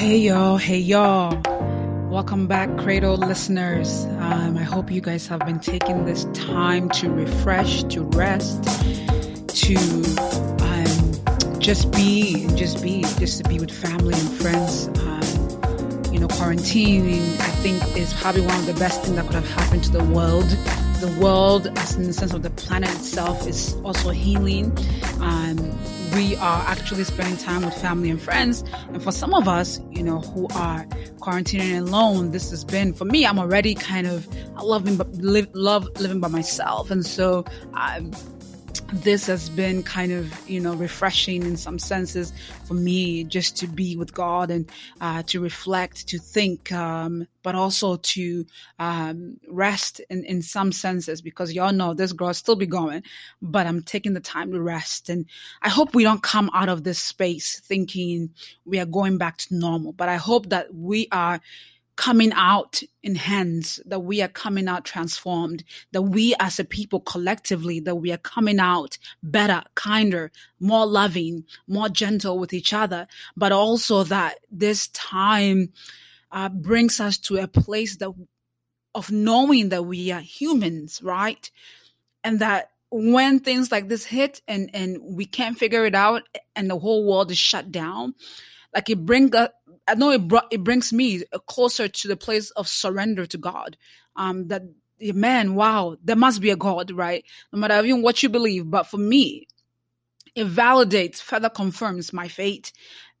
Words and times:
Hey 0.00 0.16
y'all, 0.16 0.56
hey 0.56 0.78
y'all. 0.78 1.38
Welcome 2.08 2.46
back, 2.46 2.74
Cradle 2.78 3.18
listeners. 3.18 4.06
Um, 4.18 4.56
I 4.56 4.62
hope 4.62 4.90
you 4.90 5.02
guys 5.02 5.26
have 5.26 5.40
been 5.40 5.60
taking 5.60 6.06
this 6.06 6.24
time 6.32 6.88
to 6.88 7.10
refresh, 7.10 7.82
to 7.84 8.04
rest, 8.04 8.64
to 8.64 9.76
um, 10.62 11.60
just 11.60 11.92
be, 11.92 12.46
just 12.56 12.82
be, 12.82 13.02
just 13.18 13.42
to 13.42 13.48
be 13.50 13.60
with 13.60 13.70
family 13.70 14.14
and 14.14 14.30
friends. 14.30 14.88
Um, 15.00 16.14
you 16.14 16.18
know, 16.18 16.28
quarantining, 16.28 17.38
I 17.38 17.50
think, 17.60 17.94
is 17.94 18.14
probably 18.14 18.46
one 18.46 18.56
of 18.56 18.64
the 18.64 18.76
best 18.80 19.02
things 19.02 19.16
that 19.16 19.26
could 19.26 19.34
have 19.34 19.50
happened 19.50 19.84
to 19.84 19.92
the 19.92 20.04
world. 20.04 20.48
The 21.00 21.18
world, 21.18 21.66
as 21.78 21.96
in 21.96 22.02
the 22.02 22.12
sense 22.12 22.34
of 22.34 22.42
the 22.42 22.50
planet 22.50 22.90
itself, 22.90 23.46
is 23.46 23.74
also 23.84 24.10
healing. 24.10 24.76
Um, 25.20 25.56
we 26.14 26.36
are 26.36 26.62
actually 26.66 27.04
spending 27.04 27.38
time 27.38 27.64
with 27.64 27.74
family 27.74 28.10
and 28.10 28.20
friends. 28.20 28.62
And 28.88 29.02
for 29.02 29.10
some 29.10 29.32
of 29.32 29.48
us, 29.48 29.80
you 29.90 30.02
know, 30.02 30.20
who 30.20 30.46
are 30.54 30.84
quarantining 31.20 31.78
alone, 31.78 32.32
this 32.32 32.50
has 32.50 32.64
been 32.64 32.92
for 32.92 33.06
me. 33.06 33.24
I'm 33.24 33.38
already 33.38 33.74
kind 33.74 34.06
of 34.06 34.28
I 34.56 34.62
love 34.62 34.84
live, 35.18 35.48
love 35.54 35.88
living 35.98 36.20
by 36.20 36.28
myself, 36.28 36.90
and 36.90 37.06
so 37.06 37.44
um, 37.74 38.10
this 38.92 39.26
has 39.26 39.48
been 39.48 39.82
kind 39.82 40.10
of 40.10 40.48
you 40.48 40.58
know 40.58 40.74
refreshing 40.74 41.42
in 41.42 41.56
some 41.56 41.78
senses 41.78 42.32
for 42.64 42.74
me 42.74 43.22
just 43.24 43.56
to 43.56 43.66
be 43.68 43.96
with 43.96 44.12
god 44.12 44.50
and 44.50 44.68
uh, 45.00 45.22
to 45.24 45.40
reflect 45.40 46.08
to 46.08 46.18
think 46.18 46.72
um, 46.72 47.26
but 47.42 47.54
also 47.54 47.96
to 47.96 48.44
um, 48.78 49.38
rest 49.48 50.00
in, 50.10 50.24
in 50.24 50.42
some 50.42 50.72
senses 50.72 51.22
because 51.22 51.52
y'all 51.52 51.72
know 51.72 51.94
this 51.94 52.12
girl 52.12 52.34
still 52.34 52.56
be 52.56 52.66
going 52.66 53.02
but 53.40 53.66
i'm 53.66 53.82
taking 53.82 54.14
the 54.14 54.20
time 54.20 54.50
to 54.50 54.60
rest. 54.60 55.08
And 55.08 55.24
i 55.62 55.68
hope 55.68 55.94
we 55.94 56.02
don't 56.02 56.22
come 56.22 56.50
out 56.52 56.68
of 56.68 56.82
this 56.82 56.98
space 56.98 57.60
thinking 57.60 58.30
we 58.64 58.80
are 58.80 58.86
going 58.86 59.18
back 59.18 59.36
to 59.38 59.54
normal 59.54 59.92
but 59.92 60.08
i 60.08 60.16
hope 60.16 60.48
that 60.48 60.74
we 60.74 61.06
are 61.12 61.40
coming 62.00 62.32
out 62.32 62.80
in 63.02 63.14
hands, 63.14 63.78
that 63.84 64.00
we 64.00 64.22
are 64.22 64.28
coming 64.28 64.68
out 64.68 64.86
transformed, 64.86 65.62
that 65.92 66.00
we 66.00 66.34
as 66.40 66.58
a 66.58 66.64
people 66.64 66.98
collectively, 66.98 67.78
that 67.78 67.96
we 67.96 68.10
are 68.10 68.16
coming 68.16 68.58
out 68.58 68.96
better, 69.22 69.62
kinder, 69.74 70.32
more 70.58 70.86
loving, 70.86 71.44
more 71.68 71.90
gentle 71.90 72.38
with 72.38 72.54
each 72.54 72.72
other, 72.72 73.06
but 73.36 73.52
also 73.52 74.02
that 74.02 74.38
this 74.50 74.88
time 74.88 75.74
uh, 76.32 76.48
brings 76.48 77.00
us 77.00 77.18
to 77.18 77.36
a 77.36 77.46
place 77.46 77.98
that 77.98 78.14
of 78.94 79.12
knowing 79.12 79.68
that 79.68 79.82
we 79.82 80.10
are 80.10 80.22
humans, 80.22 81.02
right? 81.02 81.50
And 82.24 82.38
that 82.38 82.70
when 82.90 83.40
things 83.40 83.70
like 83.70 83.88
this 83.88 84.06
hit 84.06 84.40
and 84.48 84.70
and 84.72 84.96
we 85.02 85.26
can't 85.26 85.58
figure 85.58 85.84
it 85.84 85.94
out 85.94 86.22
and 86.56 86.70
the 86.70 86.78
whole 86.78 87.04
world 87.04 87.30
is 87.30 87.36
shut 87.36 87.70
down, 87.70 88.14
like 88.74 88.88
it 88.88 89.04
brings 89.04 89.34
us 89.34 89.50
I 89.90 89.94
know 89.94 90.10
it 90.10 90.28
brought 90.28 90.46
it 90.52 90.62
brings 90.62 90.92
me 90.92 91.24
closer 91.48 91.88
to 91.88 92.08
the 92.08 92.16
place 92.16 92.50
of 92.52 92.68
surrender 92.68 93.26
to 93.26 93.38
God. 93.38 93.76
Um, 94.16 94.48
that 94.48 94.62
man, 95.00 95.54
wow, 95.54 95.96
there 96.04 96.16
must 96.16 96.40
be 96.40 96.50
a 96.50 96.56
God, 96.56 96.90
right? 96.90 97.24
No 97.52 97.58
matter 97.58 97.84
even 97.84 98.02
what 98.02 98.22
you 98.22 98.28
believe, 98.28 98.70
but 98.70 98.84
for 98.84 98.98
me, 98.98 99.48
it 100.34 100.46
validates, 100.46 101.20
further 101.20 101.48
confirms 101.48 102.12
my 102.12 102.28
faith 102.28 102.72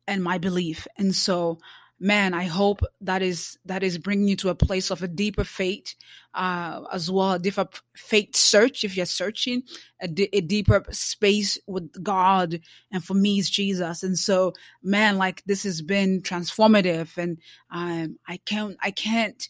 and 0.06 0.22
my 0.22 0.38
belief, 0.38 0.86
and 0.96 1.14
so 1.14 1.58
man, 2.00 2.32
I 2.32 2.44
hope 2.44 2.80
that 3.02 3.20
is 3.20 3.58
that 3.66 3.82
is 3.82 3.98
bringing 3.98 4.26
you 4.26 4.36
to 4.36 4.48
a 4.48 4.54
place 4.54 4.90
of 4.90 5.02
a 5.02 5.08
deeper 5.08 5.44
faith, 5.44 5.94
uh, 6.34 6.80
as 6.92 7.10
well, 7.10 7.32
a 7.32 7.38
deeper 7.38 7.68
faith 7.94 8.34
search 8.34 8.82
if 8.82 8.96
you're 8.96 9.06
searching, 9.06 9.62
a, 10.00 10.08
d- 10.08 10.30
a 10.32 10.40
deeper 10.40 10.82
space 10.90 11.58
with 11.66 12.02
God, 12.02 12.60
and 12.90 13.04
for 13.04 13.14
me, 13.14 13.38
it's 13.38 13.50
Jesus. 13.50 14.02
And 14.02 14.18
so, 14.18 14.54
man, 14.82 15.18
like 15.18 15.42
this 15.44 15.64
has 15.64 15.82
been 15.82 16.22
transformative, 16.22 17.16
and 17.18 17.38
um, 17.70 18.18
I 18.26 18.38
can't, 18.38 18.76
I 18.82 18.90
can't. 18.90 19.48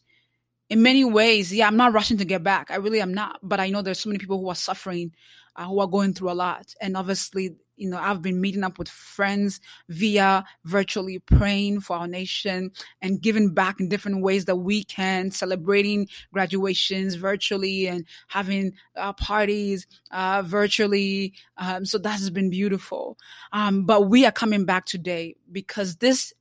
In 0.69 0.83
many 0.83 1.05
ways, 1.05 1.53
yeah, 1.53 1.66
I'm 1.66 1.77
not 1.77 1.93
rushing 1.93 2.19
to 2.19 2.25
get 2.25 2.44
back. 2.44 2.71
I 2.71 2.77
really 2.77 3.00
am 3.00 3.12
not. 3.12 3.41
But 3.43 3.59
I 3.59 3.71
know 3.71 3.83
there's 3.83 3.99
so 3.99 4.09
many 4.09 4.21
people 4.21 4.39
who 4.41 4.49
are 4.50 4.55
suffering, 4.55 5.12
uh, 5.56 5.66
who 5.66 5.81
are 5.81 5.89
going 5.89 6.15
through 6.15 6.31
a 6.31 6.33
lot, 6.33 6.75
and 6.81 6.97
obviously 6.97 7.56
you 7.81 7.89
know, 7.89 7.97
I've 7.99 8.21
been 8.21 8.41
meeting 8.41 8.63
up 8.63 8.79
with 8.79 8.89
friends 8.89 9.59
via 9.89 10.45
virtually 10.65 11.19
praying 11.19 11.81
for 11.81 11.97
our 11.97 12.07
nation 12.07 12.73
and 13.01 13.21
giving 13.21 13.55
back 13.55 13.81
in 13.81 13.89
different 13.89 14.23
ways 14.23 14.45
that 14.45 14.57
we 14.57 14.85
can, 14.85 15.31
celebrating 15.31 16.07
graduations 16.33 17.15
virtually 17.15 17.87
and 17.87 18.05
having 18.29 18.75
uh, 18.97 19.15
parties 19.15 19.87
uh, 20.11 20.43
virtually. 20.45 21.33
Um, 21.57 21.87
so 21.87 21.97
that 21.99 22.13
has 22.13 22.29
been 22.29 22.51
beautiful. 22.51 23.17
Um, 23.53 23.87
but 23.87 24.09
we 24.09 24.27
are 24.27 24.33
coming 24.33 24.67
back 24.67 24.85
today 24.85 25.37
because 25.51 25.97
this 25.97 26.35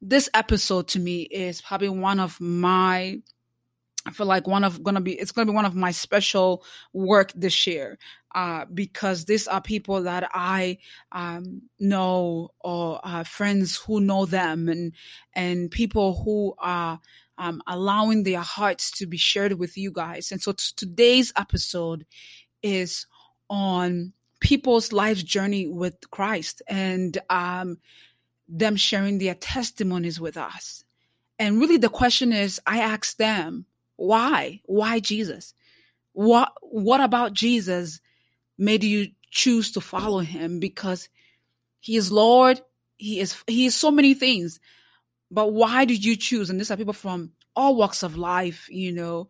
this 0.00 0.28
episode 0.34 0.88
to 0.88 0.98
me 0.98 1.22
is 1.22 1.62
probably 1.62 1.88
one 1.88 2.20
of 2.20 2.38
my 2.40 3.18
I 4.06 4.10
feel 4.10 4.26
like 4.26 4.46
one 4.46 4.64
of 4.64 4.82
gonna 4.82 5.00
be 5.00 5.12
it's 5.18 5.32
gonna 5.32 5.50
be 5.50 5.54
one 5.54 5.64
of 5.64 5.74
my 5.74 5.90
special 5.90 6.64
work 6.92 7.32
this 7.34 7.66
year 7.66 7.98
uh, 8.34 8.66
because 8.66 9.24
these 9.24 9.46
are 9.46 9.62
people 9.62 10.02
that 10.02 10.28
I 10.34 10.78
um, 11.12 11.62
know 11.78 12.50
or 12.60 13.00
uh, 13.02 13.24
friends 13.24 13.76
who 13.76 14.00
know 14.00 14.26
them 14.26 14.68
and 14.68 14.92
and 15.34 15.70
people 15.70 16.22
who 16.22 16.54
are 16.58 17.00
um, 17.38 17.62
allowing 17.66 18.22
their 18.22 18.40
hearts 18.40 18.90
to 18.98 19.06
be 19.06 19.16
shared 19.16 19.54
with 19.58 19.76
you 19.76 19.90
guys. 19.90 20.30
And 20.30 20.40
so 20.40 20.52
t- 20.52 20.72
today's 20.76 21.32
episode 21.36 22.06
is 22.62 23.06
on 23.48 24.12
people's 24.40 24.92
life's 24.92 25.22
journey 25.22 25.66
with 25.66 26.10
Christ 26.10 26.62
and 26.68 27.16
um, 27.30 27.78
them 28.48 28.76
sharing 28.76 29.18
their 29.18 29.34
testimonies 29.34 30.20
with 30.20 30.36
us. 30.36 30.84
And 31.38 31.60
really, 31.60 31.78
the 31.78 31.88
question 31.88 32.32
is, 32.32 32.60
I 32.66 32.80
ask 32.80 33.16
them 33.16 33.66
why? 33.96 34.60
Why 34.64 35.00
Jesus? 35.00 35.54
What 36.12 36.52
what 36.60 37.00
about 37.00 37.32
Jesus 37.32 38.00
made 38.56 38.84
you 38.84 39.08
choose 39.30 39.72
to 39.72 39.80
follow 39.80 40.20
him? 40.20 40.60
Because 40.60 41.08
he 41.80 41.96
is 41.96 42.12
Lord, 42.12 42.60
he 42.96 43.20
is 43.20 43.42
he 43.46 43.66
is 43.66 43.74
so 43.74 43.90
many 43.90 44.14
things. 44.14 44.60
But 45.30 45.52
why 45.52 45.84
did 45.84 46.04
you 46.04 46.16
choose? 46.16 46.50
And 46.50 46.60
these 46.60 46.70
are 46.70 46.76
people 46.76 46.92
from 46.92 47.32
all 47.56 47.76
walks 47.76 48.02
of 48.02 48.16
life, 48.16 48.68
you 48.70 48.92
know, 48.92 49.28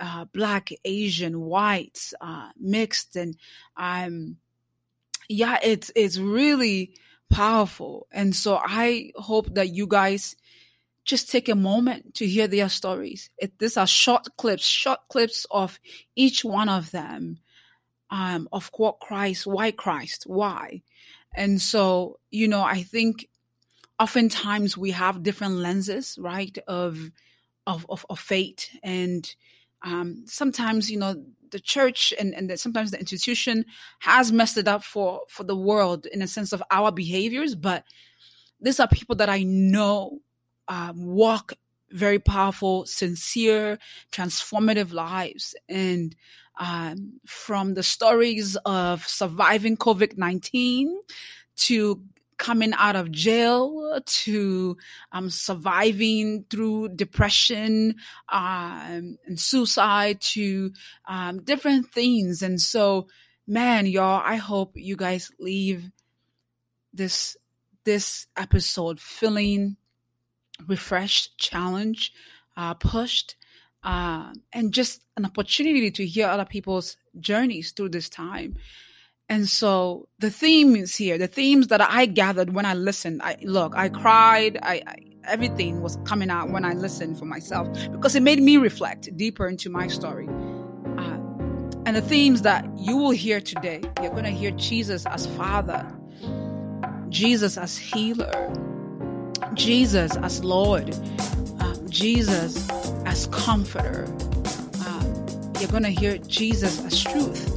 uh, 0.00 0.26
black, 0.26 0.70
Asian, 0.84 1.40
white, 1.40 2.12
uh, 2.20 2.50
mixed, 2.58 3.16
and 3.16 3.36
um, 3.76 4.36
yeah, 5.28 5.58
it's 5.62 5.90
it's 5.94 6.18
really 6.18 6.94
powerful. 7.30 8.06
And 8.12 8.34
so 8.34 8.60
I 8.62 9.12
hope 9.16 9.54
that 9.54 9.74
you 9.74 9.86
guys 9.86 10.36
just 11.06 11.30
take 11.30 11.48
a 11.48 11.54
moment 11.54 12.14
to 12.14 12.26
hear 12.26 12.48
their 12.48 12.68
stories. 12.68 13.30
It, 13.38 13.58
these 13.58 13.76
are 13.76 13.86
short 13.86 14.26
clips, 14.36 14.66
short 14.66 14.98
clips 15.08 15.46
of 15.50 15.78
each 16.16 16.44
one 16.44 16.68
of 16.68 16.90
them, 16.90 17.38
um, 18.10 18.48
of 18.52 18.70
what 18.76 18.98
Christ, 18.98 19.46
why 19.46 19.70
Christ, 19.70 20.24
why. 20.26 20.82
And 21.34 21.62
so, 21.62 22.18
you 22.30 22.48
know, 22.48 22.62
I 22.62 22.82
think 22.82 23.28
oftentimes 24.00 24.76
we 24.76 24.90
have 24.90 25.22
different 25.22 25.54
lenses, 25.54 26.18
right, 26.20 26.56
of 26.66 27.10
of 27.66 27.86
of, 27.88 28.04
of 28.10 28.18
faith, 28.18 28.68
and 28.82 29.32
um, 29.82 30.24
sometimes, 30.26 30.90
you 30.90 30.98
know, 30.98 31.22
the 31.50 31.60
church 31.60 32.12
and 32.18 32.34
and 32.34 32.50
the, 32.50 32.56
sometimes 32.56 32.90
the 32.90 32.98
institution 32.98 33.64
has 34.00 34.32
messed 34.32 34.56
it 34.56 34.66
up 34.66 34.82
for 34.82 35.20
for 35.28 35.44
the 35.44 35.56
world 35.56 36.06
in 36.06 36.20
a 36.20 36.26
sense 36.26 36.52
of 36.52 36.62
our 36.70 36.90
behaviors, 36.90 37.54
but 37.54 37.84
these 38.60 38.80
are 38.80 38.88
people 38.88 39.14
that 39.16 39.28
I 39.28 39.42
know 39.42 40.20
um, 40.68 41.06
walk 41.06 41.54
very 41.90 42.18
powerful, 42.18 42.84
sincere, 42.86 43.78
transformative 44.12 44.92
lives. 44.92 45.54
And 45.68 46.14
um, 46.58 47.20
from 47.26 47.74
the 47.74 47.82
stories 47.82 48.56
of 48.64 49.06
surviving 49.06 49.76
COVID 49.76 50.16
19 50.16 50.98
to 51.56 52.02
coming 52.38 52.72
out 52.76 52.96
of 52.96 53.10
jail 53.10 53.98
to 54.04 54.76
um, 55.12 55.30
surviving 55.30 56.44
through 56.50 56.88
depression 56.90 57.96
um, 58.28 59.16
and 59.26 59.40
suicide 59.40 60.20
to 60.20 60.72
um, 61.08 61.42
different 61.42 61.90
things. 61.92 62.42
And 62.42 62.60
so, 62.60 63.08
man, 63.46 63.86
y'all, 63.86 64.22
I 64.24 64.36
hope 64.36 64.72
you 64.74 64.96
guys 64.96 65.30
leave 65.38 65.90
this 66.92 67.36
this 67.84 68.26
episode 68.36 68.98
feeling 68.98 69.76
refreshed, 70.66 71.38
challenged, 71.38 72.12
uh, 72.56 72.74
pushed, 72.74 73.36
uh, 73.82 74.32
and 74.52 74.72
just 74.72 75.02
an 75.16 75.24
opportunity 75.24 75.90
to 75.90 76.06
hear 76.06 76.26
other 76.26 76.44
people's 76.44 76.96
journeys 77.20 77.72
through 77.72 77.90
this 77.90 78.08
time. 78.08 78.56
And 79.28 79.48
so 79.48 80.08
the 80.18 80.30
themes 80.30 80.94
here, 80.94 81.18
the 81.18 81.26
themes 81.26 81.68
that 81.68 81.80
I 81.80 82.06
gathered 82.06 82.54
when 82.54 82.64
I 82.64 82.74
listened, 82.74 83.22
I 83.22 83.36
look, 83.42 83.74
I 83.76 83.88
cried, 83.88 84.58
I, 84.62 84.82
I 84.86 84.96
everything 85.24 85.82
was 85.82 85.98
coming 86.04 86.30
out 86.30 86.50
when 86.50 86.64
I 86.64 86.74
listened 86.74 87.18
for 87.18 87.24
myself 87.24 87.68
because 87.90 88.14
it 88.14 88.22
made 88.22 88.40
me 88.40 88.56
reflect 88.56 89.14
deeper 89.16 89.48
into 89.48 89.68
my 89.68 89.88
story. 89.88 90.28
Uh, 90.96 91.18
and 91.84 91.96
the 91.96 92.02
themes 92.02 92.42
that 92.42 92.64
you 92.78 92.96
will 92.96 93.10
hear 93.10 93.40
today, 93.40 93.82
you're 94.00 94.12
going 94.12 94.24
to 94.24 94.30
hear 94.30 94.52
Jesus 94.52 95.04
as 95.06 95.26
Father, 95.36 95.84
Jesus 97.08 97.58
as 97.58 97.76
Healer, 97.76 98.52
Jesus 99.56 100.16
as 100.16 100.44
Lord, 100.44 100.94
um, 101.60 101.88
Jesus 101.88 102.68
as 103.06 103.26
Comforter. 103.28 104.04
Um, 104.86 105.26
you're 105.58 105.70
going 105.70 105.82
to 105.82 105.88
hear 105.90 106.18
Jesus 106.18 106.84
as 106.84 107.02
truth 107.02 107.50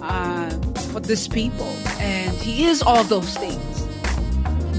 uh, 0.00 0.48
for 0.92 1.00
this 1.00 1.26
people. 1.26 1.66
And 1.98 2.30
He 2.36 2.64
is 2.66 2.82
all 2.82 3.02
those 3.04 3.36
things. 3.36 3.86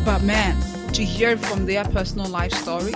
But 0.05 0.23
man, 0.23 0.59
to 0.93 1.03
hear 1.03 1.37
from 1.37 1.65
their 1.65 1.83
personal 1.83 2.27
life 2.27 2.53
stories, 2.53 2.95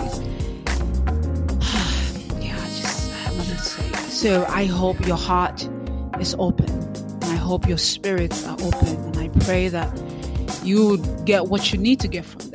yeah, 2.40 2.56
just 2.80 3.12
nothing 3.12 3.56
to 3.56 3.58
say. 3.58 3.92
So 4.08 4.46
I 4.48 4.64
hope 4.64 5.06
your 5.06 5.18
heart 5.18 5.68
is 6.18 6.34
open. 6.38 6.70
And 6.70 7.24
I 7.24 7.36
hope 7.36 7.68
your 7.68 7.78
spirits 7.78 8.46
are 8.46 8.56
open. 8.62 8.96
And 8.96 9.18
I 9.18 9.28
pray 9.44 9.68
that 9.68 9.90
you 10.64 10.98
get 11.24 11.46
what 11.46 11.72
you 11.72 11.78
need 11.78 12.00
to 12.00 12.08
get 12.08 12.24
from 12.24 12.45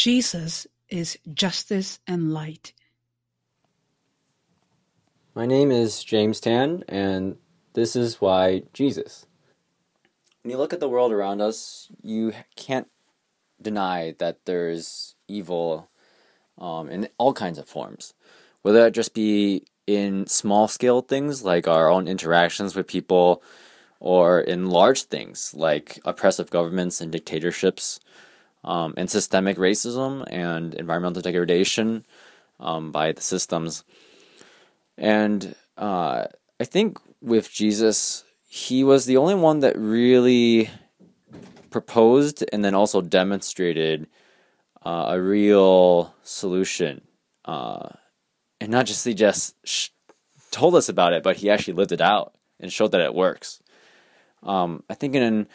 Jesus 0.00 0.66
is 0.88 1.18
justice 1.34 2.00
and 2.06 2.32
light. 2.32 2.72
My 5.34 5.44
name 5.44 5.70
is 5.70 6.02
James 6.02 6.40
Tan, 6.40 6.84
and 6.88 7.36
this 7.74 7.94
is 7.94 8.18
why 8.18 8.62
Jesus. 8.72 9.26
When 10.42 10.52
you 10.52 10.56
look 10.56 10.72
at 10.72 10.80
the 10.80 10.88
world 10.88 11.12
around 11.12 11.42
us, 11.42 11.92
you 12.00 12.32
can't 12.56 12.88
deny 13.60 14.14
that 14.20 14.38
there's 14.46 15.16
evil 15.28 15.90
um, 16.56 16.88
in 16.88 17.10
all 17.18 17.34
kinds 17.34 17.58
of 17.58 17.68
forms. 17.68 18.14
Whether 18.62 18.84
that 18.84 18.92
just 18.92 19.12
be 19.12 19.66
in 19.86 20.26
small 20.26 20.66
scale 20.66 21.02
things 21.02 21.44
like 21.44 21.68
our 21.68 21.90
own 21.90 22.08
interactions 22.08 22.74
with 22.74 22.86
people, 22.86 23.42
or 23.98 24.40
in 24.40 24.70
large 24.70 25.02
things 25.02 25.52
like 25.52 26.00
oppressive 26.06 26.48
governments 26.48 27.02
and 27.02 27.12
dictatorships, 27.12 28.00
um, 28.64 28.94
and 28.96 29.10
systemic 29.10 29.56
racism 29.56 30.24
and 30.30 30.74
environmental 30.74 31.22
degradation 31.22 32.04
um, 32.58 32.92
by 32.92 33.12
the 33.12 33.22
systems. 33.22 33.84
And 34.98 35.54
uh, 35.76 36.24
I 36.58 36.64
think 36.64 36.98
with 37.20 37.50
Jesus, 37.50 38.24
he 38.48 38.84
was 38.84 39.06
the 39.06 39.16
only 39.16 39.34
one 39.34 39.60
that 39.60 39.78
really 39.78 40.70
proposed 41.70 42.44
and 42.52 42.64
then 42.64 42.74
also 42.74 43.00
demonstrated 43.00 44.08
uh, 44.84 45.06
a 45.08 45.20
real 45.20 46.14
solution. 46.22 47.02
Uh, 47.44 47.88
and 48.60 48.70
not 48.70 48.86
just 48.86 49.04
he 49.04 49.14
just 49.14 49.54
sh- 49.64 49.88
told 50.50 50.74
us 50.74 50.88
about 50.88 51.12
it, 51.12 51.22
but 51.22 51.36
he 51.36 51.48
actually 51.48 51.74
lived 51.74 51.92
it 51.92 52.00
out 52.00 52.34
and 52.58 52.72
showed 52.72 52.92
that 52.92 53.00
it 53.00 53.14
works. 53.14 53.62
Um, 54.42 54.82
I 54.90 54.94
think 54.94 55.14
in 55.14 55.48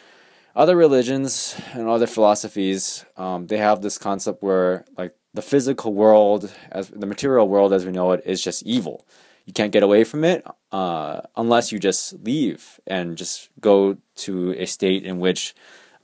other 0.56 0.74
religions 0.74 1.54
and 1.74 1.86
other 1.86 2.06
philosophies, 2.06 3.04
um, 3.16 3.46
they 3.46 3.58
have 3.58 3.82
this 3.82 3.98
concept 3.98 4.42
where 4.42 4.86
like 4.96 5.14
the 5.34 5.42
physical 5.42 5.92
world, 5.92 6.50
as 6.72 6.88
the 6.88 7.06
material 7.06 7.46
world 7.46 7.74
as 7.74 7.84
we 7.84 7.92
know 7.92 8.12
it, 8.12 8.22
is 8.24 8.42
just 8.42 8.62
evil. 8.64 9.06
You 9.44 9.52
can't 9.52 9.70
get 9.70 9.82
away 9.82 10.02
from 10.02 10.24
it 10.24 10.44
uh, 10.72 11.20
unless 11.36 11.70
you 11.70 11.78
just 11.78 12.14
leave 12.24 12.80
and 12.86 13.16
just 13.16 13.50
go 13.60 13.98
to 14.16 14.54
a 14.58 14.64
state 14.66 15.04
in 15.04 15.20
which 15.20 15.54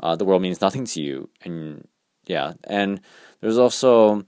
uh, 0.01 0.17
the 0.17 0.27
world 0.27 0.43
means 0.43 0.61
nothing 0.61 0.85
to 0.85 1.03
you. 1.03 1.31
And 1.43 1.89
yeah, 2.27 2.53
and 2.65 3.01
there's 3.41 3.59
also 3.59 4.27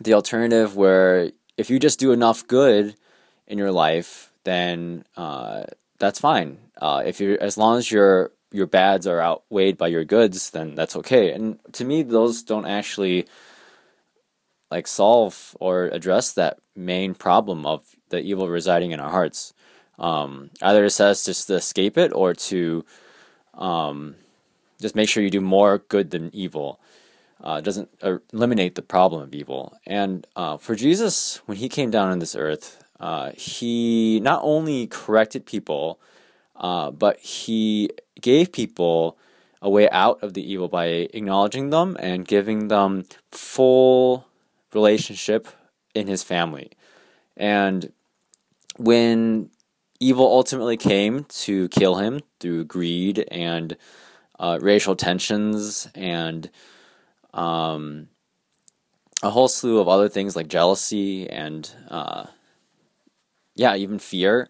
the 0.00 0.12
alternative 0.12 0.76
where 0.76 1.32
if 1.56 1.70
you 1.70 1.78
just 1.78 1.98
do 1.98 2.12
enough 2.12 2.46
good 2.46 2.94
in 3.46 3.56
your 3.56 3.72
life, 3.72 4.30
then 4.44 5.04
uh, 5.16 5.64
that's 5.98 6.20
fine. 6.20 6.58
Uh, 6.80 7.02
if 7.04 7.20
you, 7.20 7.38
as 7.40 7.56
long 7.56 7.78
as 7.78 7.90
you're 7.90 8.30
your 8.52 8.66
bads 8.66 9.06
are 9.06 9.20
outweighed 9.20 9.76
by 9.76 9.88
your 9.88 10.04
goods, 10.04 10.50
then 10.50 10.74
that's 10.74 10.96
okay. 10.96 11.32
And 11.32 11.58
to 11.72 11.84
me, 11.84 12.02
those 12.02 12.42
don't 12.42 12.66
actually 12.66 13.26
like 14.70 14.86
solve 14.86 15.56
or 15.60 15.84
address 15.84 16.32
that 16.32 16.58
main 16.74 17.14
problem 17.14 17.66
of 17.66 17.94
the 18.08 18.20
evil 18.20 18.48
residing 18.48 18.92
in 18.92 19.00
our 19.00 19.10
hearts. 19.10 19.52
Um, 19.98 20.50
either 20.62 20.84
it 20.86 20.90
says 20.90 21.24
just 21.24 21.46
to 21.48 21.54
escape 21.54 21.98
it 21.98 22.12
or 22.14 22.34
to 22.34 22.84
um, 23.54 24.16
just 24.80 24.96
make 24.96 25.08
sure 25.08 25.22
you 25.22 25.30
do 25.30 25.40
more 25.40 25.78
good 25.78 26.10
than 26.10 26.34
evil. 26.34 26.80
Uh, 27.42 27.60
doesn't 27.60 27.88
uh, 28.02 28.18
eliminate 28.32 28.76
the 28.76 28.82
problem 28.82 29.20
of 29.20 29.34
evil. 29.34 29.76
And 29.84 30.26
uh, 30.36 30.56
for 30.58 30.74
Jesus, 30.74 31.42
when 31.46 31.58
he 31.58 31.68
came 31.68 31.90
down 31.90 32.08
on 32.08 32.20
this 32.20 32.36
earth, 32.36 32.82
uh, 33.00 33.32
he 33.34 34.20
not 34.20 34.40
only 34.44 34.86
corrected 34.86 35.44
people 35.44 35.98
uh, 36.62 36.90
but 36.90 37.18
he 37.18 37.90
gave 38.20 38.52
people 38.52 39.18
a 39.60 39.68
way 39.68 39.88
out 39.90 40.22
of 40.22 40.34
the 40.34 40.52
evil 40.52 40.68
by 40.68 40.86
acknowledging 40.86 41.70
them 41.70 41.96
and 42.00 42.26
giving 42.26 42.68
them 42.68 43.04
full 43.30 44.26
relationship 44.72 45.48
in 45.94 46.06
his 46.06 46.22
family. 46.22 46.70
And 47.36 47.92
when 48.76 49.50
evil 50.00 50.26
ultimately 50.26 50.76
came 50.76 51.24
to 51.24 51.68
kill 51.68 51.96
him 51.96 52.20
through 52.40 52.64
greed 52.64 53.24
and 53.30 53.76
uh, 54.38 54.58
racial 54.60 54.96
tensions 54.96 55.88
and 55.94 56.50
um, 57.34 58.08
a 59.22 59.30
whole 59.30 59.48
slew 59.48 59.78
of 59.78 59.88
other 59.88 60.08
things 60.08 60.34
like 60.34 60.48
jealousy 60.48 61.28
and 61.30 61.70
uh, 61.88 62.26
yeah, 63.54 63.76
even 63.76 63.98
fear. 63.98 64.48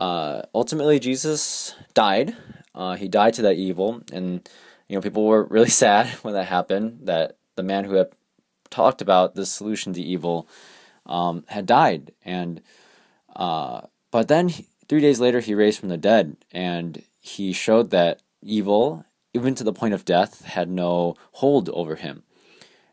Uh, 0.00 0.42
ultimately, 0.54 0.98
Jesus 0.98 1.74
died. 1.92 2.34
Uh, 2.74 2.96
he 2.96 3.06
died 3.06 3.34
to 3.34 3.42
that 3.42 3.56
evil, 3.56 4.02
and 4.12 4.48
you 4.88 4.96
know 4.96 5.02
people 5.02 5.26
were 5.26 5.44
really 5.50 5.68
sad 5.68 6.06
when 6.22 6.34
that 6.34 6.46
happened. 6.46 7.00
That 7.02 7.36
the 7.56 7.62
man 7.62 7.84
who 7.84 7.94
had 7.94 8.08
talked 8.70 9.02
about 9.02 9.34
the 9.34 9.44
solution 9.44 9.92
to 9.92 10.02
evil 10.02 10.48
um, 11.04 11.44
had 11.48 11.66
died, 11.66 12.12
and 12.24 12.62
uh, 13.36 13.82
but 14.10 14.28
then 14.28 14.48
he, 14.48 14.66
three 14.88 15.00
days 15.00 15.20
later 15.20 15.40
he 15.40 15.54
raised 15.54 15.78
from 15.78 15.90
the 15.90 15.98
dead, 15.98 16.36
and 16.50 17.02
he 17.20 17.52
showed 17.52 17.90
that 17.90 18.22
evil, 18.42 19.04
even 19.34 19.54
to 19.54 19.64
the 19.64 19.72
point 19.72 19.92
of 19.92 20.06
death, 20.06 20.44
had 20.44 20.70
no 20.70 21.14
hold 21.32 21.68
over 21.70 21.96
him. 21.96 22.22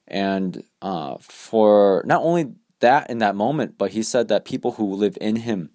And 0.09 0.63
uh, 0.81 1.17
for 1.19 2.03
not 2.05 2.21
only 2.21 2.53
that 2.79 3.09
in 3.09 3.19
that 3.19 3.35
moment, 3.35 3.77
but 3.77 3.91
he 3.91 4.03
said 4.03 4.27
that 4.27 4.45
people 4.45 4.73
who 4.73 4.93
live 4.93 5.17
in 5.19 5.37
him 5.37 5.69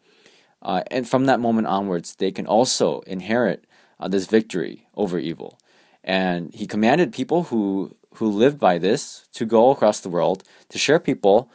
uh, 0.63 0.83
and 0.91 1.09
from 1.09 1.27
that 1.27 1.41
moment 1.41 1.67
onwards, 1.67 2.15
they 2.17 2.31
can 2.31 2.47
also 2.47 3.01
inherit 3.01 3.67
uh, 3.99 4.09
this 4.09 4.27
victory 4.27 4.87
over 4.95 5.19
evil. 5.19 5.59
And 6.05 6.55
he 6.55 6.67
commanded 6.67 7.13
people 7.13 7.45
who 7.45 7.97
who 8.17 8.29
lived 8.29 8.59
by 8.59 8.77
this 8.77 9.27
to 9.33 9.47
go 9.47 9.71
across 9.71 10.01
the 10.01 10.09
world 10.09 10.43
to 10.69 10.79
share 10.79 10.99
people, 10.99 11.51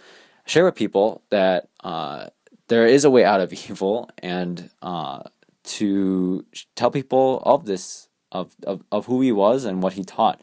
share 0.45 0.65
with 0.65 0.75
people 0.75 1.21
that 1.29 1.69
uh, 1.83 2.27
there 2.67 2.87
is 2.87 3.05
a 3.05 3.09
way 3.09 3.23
out 3.23 3.41
of 3.41 3.53
evil, 3.69 4.09
and 4.19 4.69
uh, 4.81 5.23
to 5.63 6.45
tell 6.75 6.91
people 6.91 7.41
of 7.45 7.65
this 7.65 8.07
of, 8.31 8.55
of 8.63 8.83
of 8.91 9.05
who 9.05 9.21
he 9.21 9.31
was 9.31 9.65
and 9.65 9.81
what 9.83 9.93
he 9.93 10.03
taught 10.03 10.41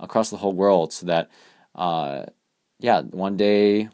across 0.00 0.30
the 0.30 0.36
whole 0.38 0.52
world, 0.52 0.92
so 0.92 1.06
that 1.06 1.30
uh, 1.74 2.24
yeah, 2.78 3.02
one 3.02 3.36
day 3.36 3.88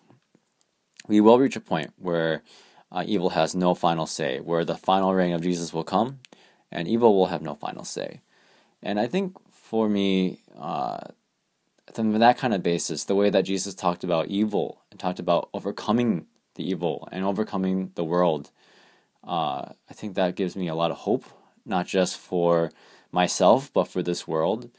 we 1.09 1.21
will 1.21 1.38
reach 1.38 1.57
a 1.57 1.61
point 1.61 1.93
where 1.97 2.43
uh, 2.92 3.02
evil 3.06 3.30
has 3.30 3.54
no 3.54 3.75
final 3.75 4.06
say, 4.06 4.38
where 4.40 4.64
the 4.64 4.76
final 4.76 5.14
reign 5.14 5.32
of 5.32 5.40
Jesus 5.40 5.72
will 5.72 5.84
come, 5.84 6.20
and 6.70 6.87
evil 6.87 7.16
will 7.16 7.26
have 7.26 7.42
no 7.42 7.54
final 7.54 7.84
say. 7.84 8.20
And 8.82 9.00
I 9.00 9.06
think 9.06 9.34
for 9.50 9.88
me, 9.88 10.38
uh, 10.58 10.99
from 11.92 12.12
that 12.18 12.38
kind 12.38 12.52
of 12.52 12.62
basis, 12.62 13.04
the 13.04 13.14
way 13.14 13.30
that 13.30 13.42
Jesus 13.44 13.75
talked 13.75 14.04
about 14.04 14.28
evil 14.28 14.82
and 14.90 15.00
talked 15.00 15.18
about 15.18 15.49
overcoming 15.54 16.26
the 16.54 16.68
evil 16.68 17.08
and 17.11 17.25
overcoming 17.25 17.92
the 17.94 18.04
world, 18.04 18.50
uh, 19.25 19.72
I 19.88 19.94
think 19.94 20.14
that 20.14 20.37
gives 20.37 20.54
me 20.54 20.68
a 20.68 20.75
lot 20.75 20.90
of 20.90 20.99
hope, 20.99 21.25
not 21.64 21.87
just 21.87 22.18
for 22.18 22.70
myself, 23.11 23.72
but 23.72 23.88
for 23.88 24.02
this 24.02 24.28
world. 24.28 24.70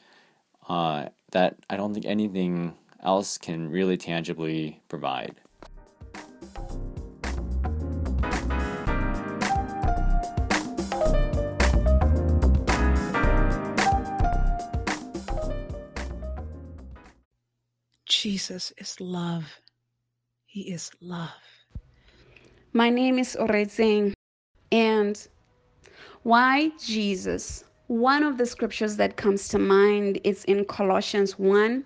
Uh, 0.70 1.10
that 1.32 1.58
I 1.70 1.78
don't 1.78 1.94
think 1.94 2.06
anything 2.06 2.76
else 3.02 3.38
can 3.38 3.70
really 3.70 3.98
tangibly 3.98 4.82
provide. 4.88 5.36
Jesus 18.24 18.72
is 18.78 19.02
love. 19.02 19.60
He 20.46 20.72
is 20.72 20.90
love. 21.02 21.44
My 22.72 22.90
name 22.90 23.20
is 23.20 23.36
Orezeng, 23.38 24.14
and 24.72 25.28
why 26.22 26.72
Jesus? 26.82 27.66
One 27.88 28.24
of 28.24 28.38
the 28.38 28.46
scriptures 28.46 28.96
that 28.96 29.18
comes 29.18 29.50
to 29.50 29.60
mind 29.60 30.22
is 30.24 30.46
in 30.46 30.64
Colossians 30.64 31.38
1 31.38 31.84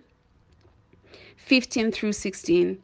15 1.38 1.92
through 1.92 2.14
16. 2.14 2.84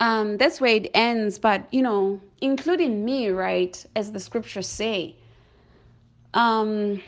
Um, 0.00 0.36
that's 0.36 0.60
where 0.60 0.74
it 0.74 0.90
ends, 0.94 1.38
but 1.38 1.72
you 1.72 1.82
know, 1.82 2.20
including 2.40 3.04
me, 3.04 3.28
right, 3.28 3.84
as 3.94 4.12
the 4.12 4.20
scriptures 4.20 4.68
say. 4.68 5.16
Um, 6.34 7.00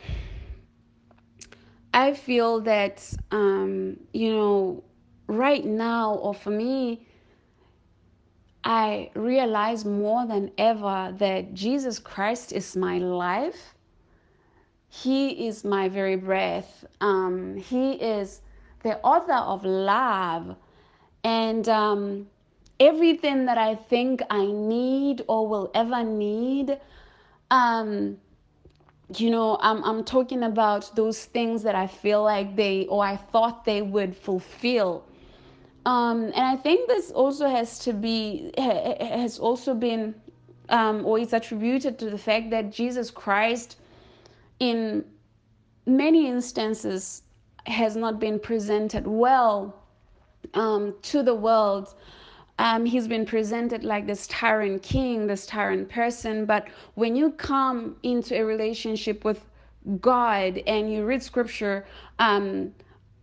I 1.93 2.13
feel 2.13 2.61
that, 2.61 3.03
um, 3.31 3.97
you 4.13 4.31
know, 4.31 4.83
right 5.27 5.65
now, 5.65 6.13
or 6.13 6.33
for 6.33 6.49
me, 6.51 7.05
I 8.63 9.11
realize 9.15 9.85
more 9.85 10.25
than 10.25 10.51
ever 10.57 11.13
that 11.17 11.53
Jesus 11.53 11.99
Christ 11.99 12.51
is 12.51 12.75
my 12.75 12.97
life. 12.97 13.75
He 14.89 15.47
is 15.47 15.63
my 15.63 15.89
very 15.89 16.15
breath. 16.15 16.85
Um, 17.01 17.57
he 17.57 17.93
is 17.93 18.41
the 18.83 18.99
author 18.99 19.33
of 19.33 19.63
love. 19.65 20.55
And 21.23 21.67
um, 21.69 22.27
everything 22.79 23.45
that 23.45 23.57
I 23.57 23.75
think 23.75 24.21
I 24.29 24.45
need 24.45 25.23
or 25.27 25.47
will 25.47 25.71
ever 25.73 26.03
need, 26.03 26.79
um, 27.49 28.17
you 29.15 29.29
know, 29.29 29.57
I'm, 29.61 29.83
I'm 29.83 30.03
talking 30.03 30.43
about 30.43 30.95
those 30.95 31.25
things 31.25 31.63
that 31.63 31.75
I 31.75 31.87
feel 31.87 32.23
like 32.23 32.55
they 32.55 32.85
or 32.87 33.03
I 33.03 33.15
thought 33.15 33.65
they 33.65 33.81
would 33.81 34.15
fulfill. 34.15 35.05
Um, 35.85 36.25
and 36.25 36.35
I 36.35 36.57
think 36.57 36.89
this 36.89 37.11
also 37.11 37.47
has 37.47 37.79
to 37.79 37.93
be, 37.93 38.51
has 38.57 39.39
also 39.39 39.73
been, 39.73 40.13
um, 40.67 41.05
or 41.05 41.17
is 41.17 41.31
attributed 41.31 41.97
to 41.99 42.09
the 42.09 42.17
fact 42.17 42.49
that 42.49 42.71
Jesus 42.71 43.09
Christ, 43.09 43.77
in 44.59 45.05
many 45.85 46.27
instances, 46.27 47.23
has 47.65 47.95
not 47.95 48.19
been 48.19 48.37
presented 48.37 49.07
well 49.07 49.73
um, 50.53 50.93
to 51.03 51.23
the 51.23 51.33
world. 51.35 51.95
Um, 52.59 52.85
he's 52.85 53.07
been 53.07 53.25
presented 53.25 53.83
like 53.83 54.07
this 54.07 54.27
tyrant 54.27 54.81
king, 54.81 55.27
this 55.27 55.45
tyrant 55.45 55.89
person. 55.89 56.45
But 56.45 56.67
when 56.95 57.15
you 57.15 57.31
come 57.31 57.97
into 58.03 58.35
a 58.35 58.43
relationship 58.43 59.23
with 59.23 59.45
God 60.01 60.61
and 60.65 60.91
you 60.91 61.05
read 61.05 61.21
scripture 61.21 61.85
um, 62.19 62.73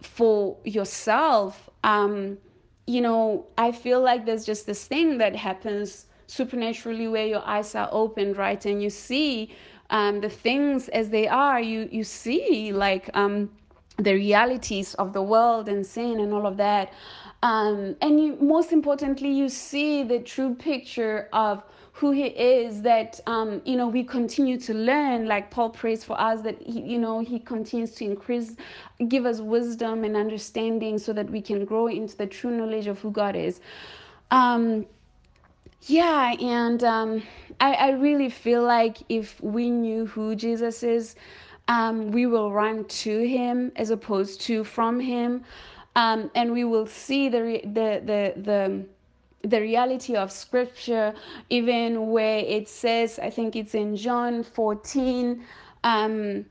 for 0.03 0.57
yourself, 0.65 1.69
um, 1.83 2.39
you 2.87 3.01
know, 3.01 3.47
I 3.59 3.73
feel 3.73 4.01
like 4.01 4.27
there's 4.27 4.45
just 4.45 4.67
this 4.67 4.87
thing 4.87 5.19
that 5.19 5.35
happens 5.35 6.07
supernaturally 6.27 7.09
where 7.09 7.27
your 7.27 7.45
eyes 7.45 7.75
are 7.75 7.89
opened, 7.93 8.37
right? 8.37 8.65
And 8.65 8.83
you 8.83 8.91
see 8.91 9.55
um, 9.91 10.21
the 10.21 10.29
things 10.29 10.89
as 10.91 11.11
they 11.11 11.29
are. 11.29 11.61
You 11.61 11.89
you 11.91 12.05
see 12.05 12.73
like 12.73 13.11
um, 13.15 13.51
the 13.97 14.15
realities 14.15 14.95
of 14.95 15.13
the 15.13 15.23
world 15.23 15.69
and 15.69 15.87
sin 15.87 16.21
and 16.21 16.33
all 16.33 16.47
of 16.47 16.57
that. 16.57 16.93
Um, 17.45 17.95
and 18.01 18.19
you, 18.19 18.37
most 18.41 18.73
importantly, 18.73 19.31
you 19.31 19.51
see 19.51 20.03
the 20.03 20.19
true 20.19 20.55
picture 20.55 21.29
of 21.35 21.63
who 21.93 22.11
he 22.11 22.27
is 22.27 22.81
that 22.83 23.21
um, 23.27 23.61
you 23.67 23.77
know 23.77 23.87
we 23.87 24.03
continue 24.03 24.59
to 24.59 24.75
learn 24.75 25.27
like 25.27 25.49
paul 25.51 25.71
prays 25.71 26.03
for 26.03 26.21
us 26.21 26.41
that 26.41 26.61
he, 26.61 26.81
you 26.81 26.99
know 26.99 27.21
he 27.21 27.39
continues 27.39 27.93
to 27.93 28.05
increase 28.05 28.57
give 29.07 29.25
us 29.25 29.41
wisdom 29.41 30.03
and 30.03 30.17
understanding 30.17 30.99
so 30.99 31.13
that 31.13 31.31
we 31.31 31.41
can 31.41 31.65
grow 31.65 31.87
into 31.87 32.17
the 32.17 32.27
true 32.27 32.51
knowledge 32.51 32.89
of 32.89 32.99
who 32.99 33.13
god 33.13 33.37
is. 33.37 33.61
Um, 34.33 34.87
yeah 35.83 36.33
and 36.41 36.83
um, 36.83 37.23
I, 37.61 37.75
I 37.75 37.91
really 37.91 38.31
feel 38.31 38.65
like 38.65 38.99
if 39.09 39.41
we 39.41 39.71
knew 39.71 40.07
who 40.07 40.35
jesus 40.35 40.83
is 40.83 41.15
um, 41.69 42.11
we 42.11 42.27
will 42.27 42.53
run 42.53 42.85
to 42.87 43.27
him 43.27 43.71
as 43.77 43.91
opposed 43.91 44.41
to 44.43 44.65
from 44.65 44.99
him 44.99 45.45
um, 45.97 46.31
and 46.35 46.53
we 46.53 46.65
will 46.65 46.87
see 46.87 47.29
the 47.29 47.61
the 47.65 48.03
the 48.05 48.43
the 48.43 48.85
the 49.49 49.61
reality 49.61 50.17
of 50.17 50.33
scripture 50.33 51.15
even 51.51 52.11
where 52.11 52.39
it 52.39 52.69
says 52.69 53.19
i 53.19 53.29
think 53.31 53.55
it's 53.55 53.75
in 53.75 53.95
john 53.97 54.43
14 54.43 55.45
um, 55.85 56.47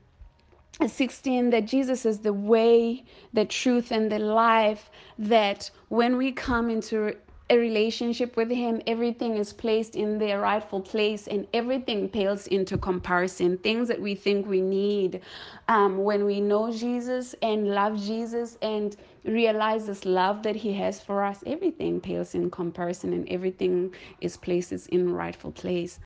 16 0.86 1.50
that 1.50 1.66
jesus 1.66 2.06
is 2.06 2.20
the 2.20 2.32
way 2.32 3.04
the 3.32 3.44
truth 3.44 3.90
and 3.90 4.10
the 4.10 4.18
life 4.18 4.90
that 5.18 5.70
when 5.88 6.16
we 6.16 6.30
come 6.32 6.70
into 6.70 7.16
a 7.50 7.58
relationship 7.58 8.36
with 8.36 8.50
him 8.50 8.80
everything 8.86 9.36
is 9.36 9.52
placed 9.52 9.96
in 9.96 10.18
their 10.18 10.40
rightful 10.40 10.80
place 10.80 11.26
and 11.26 11.46
everything 11.52 12.08
pales 12.08 12.46
into 12.46 12.78
comparison 12.78 13.58
things 13.58 13.86
that 13.88 14.00
we 14.00 14.14
think 14.14 14.46
we 14.46 14.62
need 14.62 15.20
um, 15.68 15.98
when 15.98 16.24
we 16.24 16.40
know 16.40 16.72
jesus 16.72 17.34
and 17.42 17.68
love 17.68 18.00
jesus 18.00 18.56
and 18.62 18.96
realize 19.24 19.86
this 19.86 20.06
love 20.06 20.42
that 20.42 20.56
he 20.56 20.72
has 20.72 21.00
for 21.00 21.22
us 21.22 21.44
everything 21.46 22.00
pales 22.00 22.34
in 22.34 22.50
comparison 22.50 23.12
and 23.12 23.28
everything 23.28 23.94
is 24.22 24.38
places 24.38 24.86
in 24.86 25.12
rightful 25.12 25.52
place 25.52 26.00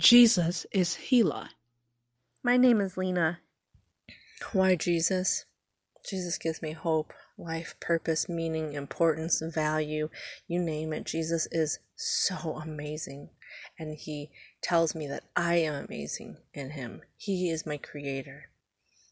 Jesus 0.00 0.64
is 0.72 0.94
healer. 0.94 1.50
My 2.42 2.56
name 2.56 2.80
is 2.80 2.96
Lena. 2.96 3.40
Why 4.54 4.74
Jesus? 4.74 5.44
Jesus 6.08 6.38
gives 6.38 6.62
me 6.62 6.72
hope, 6.72 7.12
life, 7.36 7.74
purpose, 7.80 8.26
meaning, 8.26 8.72
importance, 8.72 9.42
value, 9.44 10.08
you 10.48 10.58
name 10.58 10.94
it. 10.94 11.04
Jesus 11.04 11.46
is 11.52 11.80
so 11.96 12.58
amazing. 12.64 13.28
And 13.78 13.94
He 13.94 14.30
tells 14.62 14.94
me 14.94 15.06
that 15.06 15.24
I 15.36 15.56
am 15.56 15.84
amazing 15.84 16.38
in 16.54 16.70
Him. 16.70 17.02
He 17.18 17.50
is 17.50 17.66
my 17.66 17.76
creator. 17.76 18.44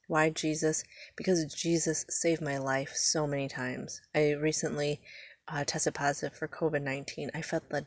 Why 0.07 0.31
Jesus? 0.31 0.85
Because 1.17 1.53
Jesus 1.53 2.07
saved 2.09 2.41
my 2.41 2.57
life 2.57 2.95
so 2.95 3.27
many 3.27 3.47
times. 3.47 4.01
I 4.15 4.31
recently 4.31 5.03
uh, 5.49 5.65
tested 5.67 5.93
positive 5.93 6.39
for 6.39 6.49
COVID 6.49 6.81
19. 6.81 7.31
I 7.35 7.43
felt 7.43 7.69
the 7.69 7.85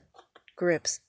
grips 0.56 1.00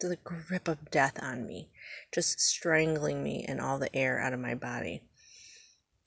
the 0.00 0.18
grip 0.22 0.68
of 0.68 0.90
death 0.90 1.18
on 1.20 1.46
me, 1.46 1.70
just 2.12 2.40
strangling 2.40 3.22
me 3.22 3.44
and 3.46 3.60
all 3.60 3.78
the 3.78 3.94
air 3.94 4.20
out 4.20 4.32
of 4.32 4.40
my 4.40 4.54
body. 4.54 5.02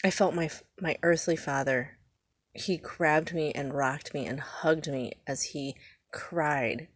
I 0.04 0.12
felt 0.12 0.36
my 0.36 0.50
my 0.80 0.98
earthly 1.04 1.36
father. 1.36 1.98
He 2.54 2.78
grabbed 2.78 3.34
me 3.34 3.52
and 3.52 3.74
rocked 3.74 4.14
me 4.14 4.26
and 4.26 4.40
hugged 4.40 4.88
me 4.88 5.14
as 5.28 5.44
he 5.44 5.76
cried, 6.12 6.88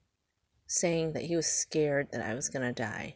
saying 0.65 1.13
that 1.13 1.23
he 1.23 1.35
was 1.35 1.47
scared 1.47 2.09
that 2.11 2.25
I 2.25 2.33
was 2.33 2.49
going 2.49 2.65
to 2.65 2.81
die. 2.81 3.15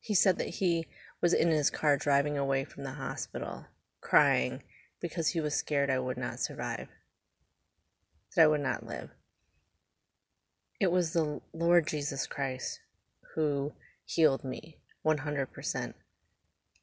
He 0.00 0.14
said 0.14 0.38
that 0.38 0.48
he 0.48 0.86
was 1.20 1.32
in 1.32 1.48
his 1.50 1.70
car 1.70 1.96
driving 1.96 2.38
away 2.38 2.64
from 2.64 2.84
the 2.84 2.92
hospital, 2.92 3.66
crying 4.00 4.62
because 5.00 5.28
he 5.28 5.40
was 5.40 5.54
scared 5.54 5.90
I 5.90 5.98
would 5.98 6.16
not 6.16 6.40
survive, 6.40 6.88
that 8.34 8.42
I 8.42 8.46
would 8.46 8.60
not 8.60 8.86
live. 8.86 9.10
It 10.80 10.92
was 10.92 11.12
the 11.12 11.40
Lord 11.52 11.88
Jesus 11.88 12.28
Christ 12.28 12.80
who 13.34 13.72
healed 14.04 14.44
me 14.44 14.76
100%. 15.04 15.94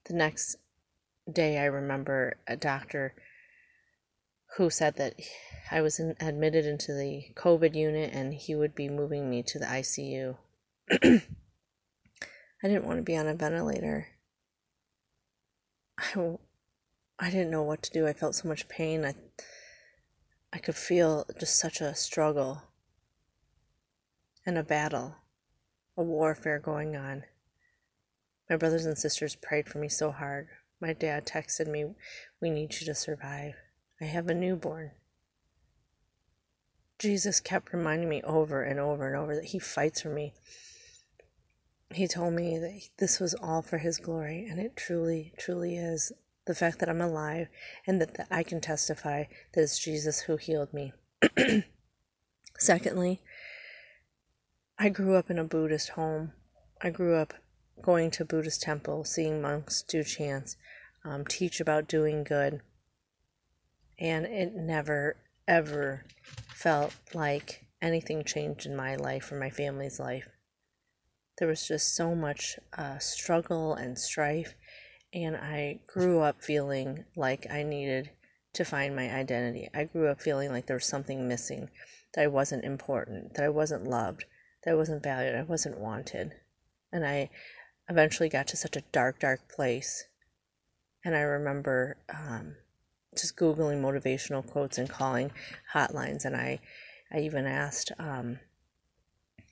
The 0.04 0.14
next 0.14 0.58
day, 1.32 1.58
I 1.58 1.66
remember 1.66 2.36
a 2.46 2.58
doctor 2.58 3.16
who 4.58 4.70
said 4.70 4.98
that 4.98 5.16
I 5.72 5.82
was 5.82 5.98
in, 5.98 6.16
admitted 6.20 6.66
into 6.66 6.94
the 6.94 7.28
COVID 7.36 7.74
unit 7.74 8.14
and 8.14 8.34
he 8.34 8.54
would 8.54 8.76
be 8.76 8.90
moving 8.90 9.30
me 9.30 9.44
to 9.44 9.60
the 9.60 9.66
ICU. 9.66 10.36
I 11.02 12.68
didn't 12.68 12.86
want 12.86 12.98
to 12.98 13.04
be 13.04 13.16
on 13.16 13.28
a 13.28 13.34
ventilator. 13.34 14.08
I, 15.98 16.38
I 17.18 17.30
didn't 17.30 17.52
know 17.52 17.64
what 17.64 17.82
to 17.84 17.92
do. 17.92 18.08
I 18.08 18.14
felt 18.14 18.36
so 18.36 18.50
much 18.50 18.68
pain. 18.68 19.06
I, 19.06 19.16
I 20.52 20.58
could 20.58 20.76
feel 20.76 21.26
just 21.40 21.58
such 21.58 21.80
a 21.80 21.96
struggle 21.96 22.64
and 24.46 24.58
a 24.58 24.64
battle, 24.64 25.16
a 25.98 26.04
warfare 26.04 26.60
going 26.60 26.96
on. 26.96 27.24
My 28.50 28.58
brothers 28.58 28.86
and 28.86 28.98
sisters 28.98 29.36
prayed 29.36 29.68
for 29.68 29.80
me 29.80 29.90
so 29.90 30.12
hard. 30.12 30.48
My 30.80 30.94
dad 30.94 31.26
texted 31.26 31.68
me, 31.68 31.96
We 32.42 32.50
need 32.50 32.80
you 32.80 32.86
to 32.86 32.96
survive. 32.96 33.56
I 34.02 34.06
have 34.06 34.28
a 34.28 34.34
newborn. 34.34 34.92
Jesus 37.00 37.40
kept 37.40 37.74
reminding 37.74 38.08
me 38.08 38.22
over 38.24 38.64
and 38.64 38.80
over 38.80 39.08
and 39.08 39.16
over 39.16 39.36
that 39.36 39.46
He 39.46 39.60
fights 39.60 40.02
for 40.02 40.10
me. 40.10 40.34
he 41.92 42.08
told 42.08 42.34
me 42.34 42.58
that 42.58 42.82
this 42.98 43.20
was 43.20 43.34
all 43.36 43.62
for 43.62 43.78
his 43.78 43.98
glory, 43.98 44.46
and 44.50 44.60
it 44.60 44.76
truly, 44.76 45.34
truly 45.38 45.78
is. 45.78 46.12
The 46.46 46.56
fact 46.56 46.80
that 46.80 46.90
I'm 46.90 47.02
alive 47.02 47.48
and 47.88 48.00
that, 48.02 48.16
that 48.16 48.28
I 48.30 48.44
can 48.44 48.62
testify 48.62 49.24
that 49.54 49.62
it's 49.62 49.80
Jesus 49.80 50.22
who 50.22 50.38
healed 50.38 50.74
me. 50.74 50.94
Secondly, 52.60 53.22
I 54.78 54.90
grew 54.90 55.16
up 55.16 55.30
in 55.30 55.40
a 55.40 55.46
Buddhist 55.46 55.90
home. 55.90 56.34
I 56.82 56.90
grew 56.90 57.16
up 57.16 57.34
going 57.82 58.12
to 58.12 58.26
Buddhist 58.26 58.62
temple, 58.62 59.06
seeing 59.06 59.42
monks 59.42 59.82
do 59.82 60.04
chants, 60.04 60.58
um, 61.06 61.24
teach 61.24 61.62
about 61.62 61.88
doing 61.88 62.26
good, 62.26 62.62
and 63.98 64.26
it 64.26 64.54
never 64.54 65.16
ever 65.48 66.04
felt 66.54 66.94
like 67.14 67.68
anything 67.82 68.26
changed 68.26 68.66
in 68.66 68.76
my 68.76 68.98
life 68.98 69.32
or 69.32 69.40
my 69.40 69.50
family's 69.50 69.98
life. 69.98 70.28
There 71.38 71.48
was 71.48 71.66
just 71.66 71.96
so 71.96 72.14
much 72.14 72.58
uh, 72.78 72.98
struggle 73.00 73.76
and 73.76 73.98
strife, 73.98 74.56
and 75.14 75.38
I 75.38 75.80
grew 75.88 76.20
up 76.20 76.42
feeling 76.42 77.06
like 77.16 77.48
I 77.50 77.64
needed 77.64 78.10
to 78.54 78.66
find 78.66 78.94
my 78.94 79.10
identity. 79.10 79.70
I 79.74 79.86
grew 79.86 80.10
up 80.10 80.22
feeling 80.22 80.52
like 80.52 80.66
there 80.66 80.76
was 80.76 80.86
something 80.86 81.30
missing, 81.30 81.70
that 82.14 82.24
I 82.24 82.28
wasn't 82.28 82.66
important, 82.66 83.36
that 83.36 83.46
I 83.46 83.50
wasn't 83.50 83.86
loved, 83.86 84.26
that 84.66 84.72
I 84.72 84.76
wasn't 84.76 85.04
valued, 85.04 85.36
I 85.36 85.44
wasn't 85.44 85.80
wanted. 85.80 86.34
And 86.92 87.06
I 87.06 87.30
eventually 87.88 88.30
got 88.30 88.48
to 88.48 88.58
such 88.58 88.76
a 88.76 88.84
dark, 88.92 89.20
dark 89.20 89.48
place. 89.48 90.06
And 91.04 91.16
I 91.16 91.22
remember 91.22 91.98
um, 92.10 92.56
just 93.16 93.38
googling 93.38 93.82
motivational 93.82 94.46
quotes 94.46 94.78
and 94.78 94.90
calling 94.90 95.32
hotlines 95.74 96.26
and 96.26 96.36
i 96.36 96.60
i 97.12 97.20
even 97.20 97.46
asked 97.46 97.92
um 97.98 98.40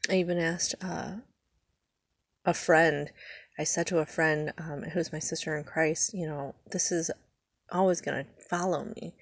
i 0.10 0.15
even 0.15 0.38
asked 0.38 0.75
uh 0.82 1.13
a 2.46 2.53
friend 2.53 3.12
i 3.58 3.63
said 3.63 3.88
to 3.88 4.00
a 4.00 4.05
friend 4.05 4.53
um 4.58 4.84
who's 4.93 5.13
my 5.13 5.20
sister 5.20 5.58
in 5.58 5.63
christ 5.63 6.13
you 6.13 6.27
know 6.27 6.53
this 6.72 6.91
is 6.91 7.10
always 7.72 8.01
going 8.01 8.24
to 8.24 8.29
follow 8.50 8.86
me 8.96 9.15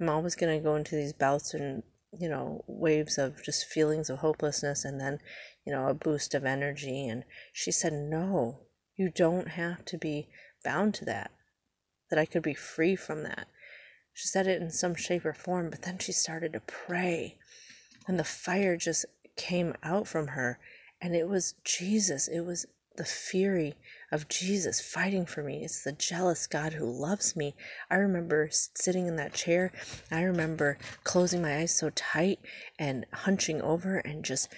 i'm 0.00 0.08
always 0.08 0.34
going 0.34 0.56
to 0.56 0.62
go 0.62 0.76
into 0.76 0.94
these 0.94 1.12
bouts 1.12 1.54
and 1.54 1.82
you 2.18 2.28
know 2.28 2.64
waves 2.66 3.18
of 3.18 3.42
just 3.44 3.66
feelings 3.66 4.10
of 4.10 4.18
hopelessness 4.18 4.84
and 4.84 5.00
then 5.00 5.18
you 5.64 5.72
know 5.72 5.86
a 5.86 5.94
boost 5.94 6.34
of 6.34 6.44
energy 6.44 7.06
and 7.06 7.24
she 7.52 7.70
said 7.70 7.92
no 7.92 8.58
you 8.96 9.10
don't 9.10 9.48
have 9.48 9.84
to 9.84 9.96
be 9.96 10.28
bound 10.64 10.92
to 10.92 11.04
that 11.04 11.30
that 12.10 12.18
i 12.18 12.24
could 12.24 12.42
be 12.42 12.54
free 12.54 12.96
from 12.96 13.22
that 13.22 13.46
she 14.20 14.26
said 14.26 14.46
it 14.46 14.60
in 14.60 14.70
some 14.70 14.94
shape 14.94 15.24
or 15.24 15.32
form, 15.32 15.70
but 15.70 15.82
then 15.82 15.98
she 15.98 16.12
started 16.12 16.52
to 16.52 16.60
pray, 16.60 17.38
and 18.06 18.18
the 18.18 18.24
fire 18.24 18.76
just 18.76 19.06
came 19.36 19.74
out 19.82 20.06
from 20.06 20.28
her, 20.28 20.58
and 21.00 21.14
it 21.14 21.28
was 21.28 21.54
Jesus. 21.64 22.28
It 22.28 22.40
was 22.40 22.66
the 22.96 23.04
fury 23.04 23.76
of 24.12 24.28
Jesus 24.28 24.80
fighting 24.80 25.26
for 25.26 25.42
me. 25.42 25.62
It's 25.64 25.82
the 25.82 25.92
jealous 25.92 26.46
God 26.46 26.74
who 26.74 26.90
loves 26.90 27.36
me. 27.36 27.54
I 27.90 27.96
remember 27.96 28.48
sitting 28.50 29.06
in 29.06 29.16
that 29.16 29.34
chair. 29.34 29.72
I 30.10 30.22
remember 30.22 30.78
closing 31.04 31.42
my 31.42 31.56
eyes 31.58 31.74
so 31.74 31.90
tight 31.90 32.40
and 32.78 33.06
hunching 33.12 33.60
over 33.62 33.98
and 33.98 34.24
just 34.24 34.48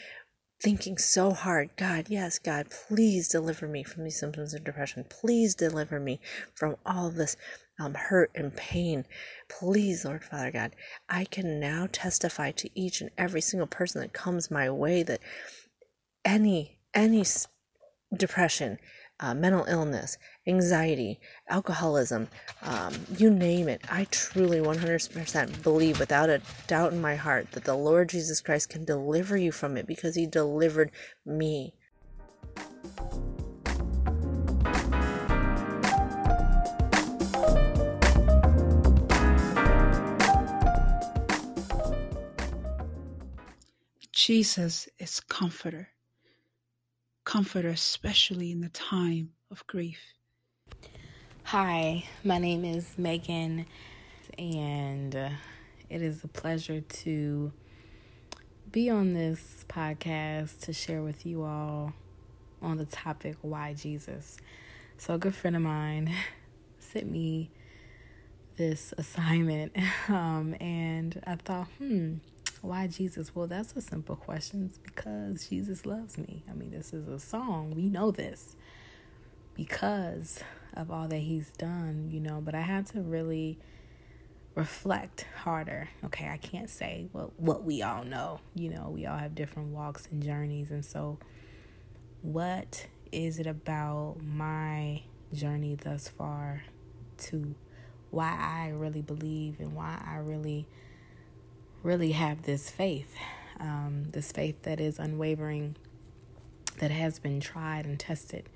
thinking 0.62 0.97
so 0.97 1.32
hard 1.32 1.71
God, 1.76 2.06
yes, 2.09 2.38
God, 2.38 2.68
please 2.71 3.28
deliver 3.28 3.66
me 3.66 3.82
from 3.82 4.04
these 4.04 4.18
symptoms 4.18 4.54
of 4.54 4.62
depression. 4.64 5.04
Please 5.09 5.54
deliver 5.54 5.99
me 5.99 6.21
from 6.54 6.76
all 6.87 7.11
this 7.11 7.37
um, 7.80 7.94
hurt 7.94 8.30
and 8.35 8.54
pain. 8.54 9.04
Please, 9.49 10.04
Lord 10.04 10.23
Father 10.23 10.52
God, 10.52 10.76
I 11.09 11.25
can 11.25 11.59
now 11.59 11.88
testify 11.90 12.52
to 12.52 12.71
each 12.78 13.00
and 13.00 13.11
every 13.18 13.40
single 13.40 13.66
person 13.66 14.00
that 14.00 14.12
comes 14.12 14.50
my 14.50 14.71
way 14.71 15.02
that 15.02 15.21
any 16.25 16.78
any 16.94 17.25
depression, 18.16 18.78
uh, 19.23 19.33
mental 19.33 19.64
illness, 19.64 20.19
anxiety, 20.47 21.21
alcoholism, 21.49 22.29
um, 22.63 22.93
you 23.17 23.30
name 23.30 23.69
it. 23.69 23.80
I 23.89 24.04
truly 24.11 24.58
100% 24.58 25.63
believe 25.63 26.00
without 26.00 26.28
a 26.28 26.43
doubt 26.67 26.93
in 26.93 27.00
my 27.00 27.15
heart 27.15 27.52
that 27.52 27.65
the 27.65 27.75
Lord 27.75 28.08
Jesus 28.08 28.41
Christ 28.41 28.69
can 28.69 28.85
deliver 28.85 29.37
you 29.37 29.52
from 29.52 29.76
it 29.76 29.87
because 29.87 30.17
he 30.17 30.26
delivered 30.26 30.91
me. 31.25 31.75
Jesus 44.11 44.89
is 44.99 45.21
comforter. 45.21 45.89
Comforter, 47.32 47.71
especially 47.71 48.52
in 48.52 48.60
the 48.60 48.68
time 48.68 49.30
of 49.50 49.66
grief. 49.66 50.12
Hi, 51.45 52.04
my 52.23 52.36
name 52.36 52.62
is 52.62 52.99
Megan, 52.99 53.64
and 54.36 55.16
uh, 55.16 55.30
it 55.88 56.02
is 56.02 56.23
a 56.25 56.28
pleasure 56.28 56.82
to 56.82 57.50
be 58.71 58.90
on 58.90 59.14
this 59.14 59.64
podcast 59.66 60.60
to 60.64 60.75
share 60.75 61.00
with 61.00 61.25
you 61.25 61.42
all 61.42 61.95
on 62.60 62.76
the 62.76 62.84
topic 62.84 63.36
why 63.40 63.73
Jesus. 63.73 64.36
So, 64.99 65.14
a 65.14 65.18
good 65.18 65.34
friend 65.34 65.56
of 65.56 65.62
mine 65.62 66.14
sent 66.80 67.10
me 67.10 67.50
this 68.58 68.92
assignment, 68.99 69.75
um, 70.10 70.54
and 70.60 71.18
I 71.26 71.36
thought, 71.36 71.68
hmm, 71.78 72.16
why 72.62 72.86
Jesus? 72.86 73.34
Well, 73.34 73.46
that's 73.46 73.75
a 73.76 73.80
simple 73.80 74.16
question. 74.16 74.64
It's 74.64 74.78
because 74.78 75.48
Jesus 75.48 75.84
loves 75.84 76.16
me. 76.16 76.44
I 76.48 76.54
mean, 76.54 76.70
this 76.70 76.92
is 76.92 77.08
a 77.08 77.18
song. 77.18 77.72
We 77.75 77.88
know 77.88 78.10
this 78.10 78.56
because 79.54 80.40
of 80.75 80.90
all 80.90 81.08
that 81.08 81.18
he's 81.18 81.50
done, 81.50 82.08
you 82.10 82.20
know, 82.20 82.40
but 82.40 82.54
I 82.54 82.62
had 82.62 82.86
to 82.86 83.02
really 83.02 83.58
reflect 84.54 85.26
harder. 85.42 85.88
Okay, 86.04 86.28
I 86.28 86.36
can't 86.36 86.70
say 86.70 87.08
what 87.12 87.38
what 87.38 87.64
we 87.64 87.82
all 87.82 88.04
know. 88.04 88.40
You 88.54 88.70
know, 88.70 88.90
we 88.90 89.06
all 89.06 89.18
have 89.18 89.34
different 89.34 89.70
walks 89.70 90.08
and 90.10 90.22
journeys 90.22 90.70
and 90.70 90.84
so 90.84 91.18
what 92.22 92.86
is 93.10 93.38
it 93.38 93.46
about 93.46 94.16
my 94.22 95.02
journey 95.34 95.75
thus 95.75 96.08
far 96.08 96.62
to 97.18 97.54
why 98.10 98.36
I 98.38 98.68
really 98.68 99.02
believe 99.02 99.58
and 99.58 99.75
why 99.75 100.00
I 100.06 100.18
really 100.18 100.66
really 101.82 102.12
have 102.12 102.42
this 102.42 102.71
faith, 102.71 103.14
um, 103.60 104.04
this 104.10 104.32
faith 104.32 104.62
that 104.62 104.80
is 104.80 104.99
unwavering, 104.99 105.76
that 106.78 106.90
has 106.90 107.18
been 107.18 107.40
tried 107.40 107.86
and 107.86 107.99
tested. 107.99 108.49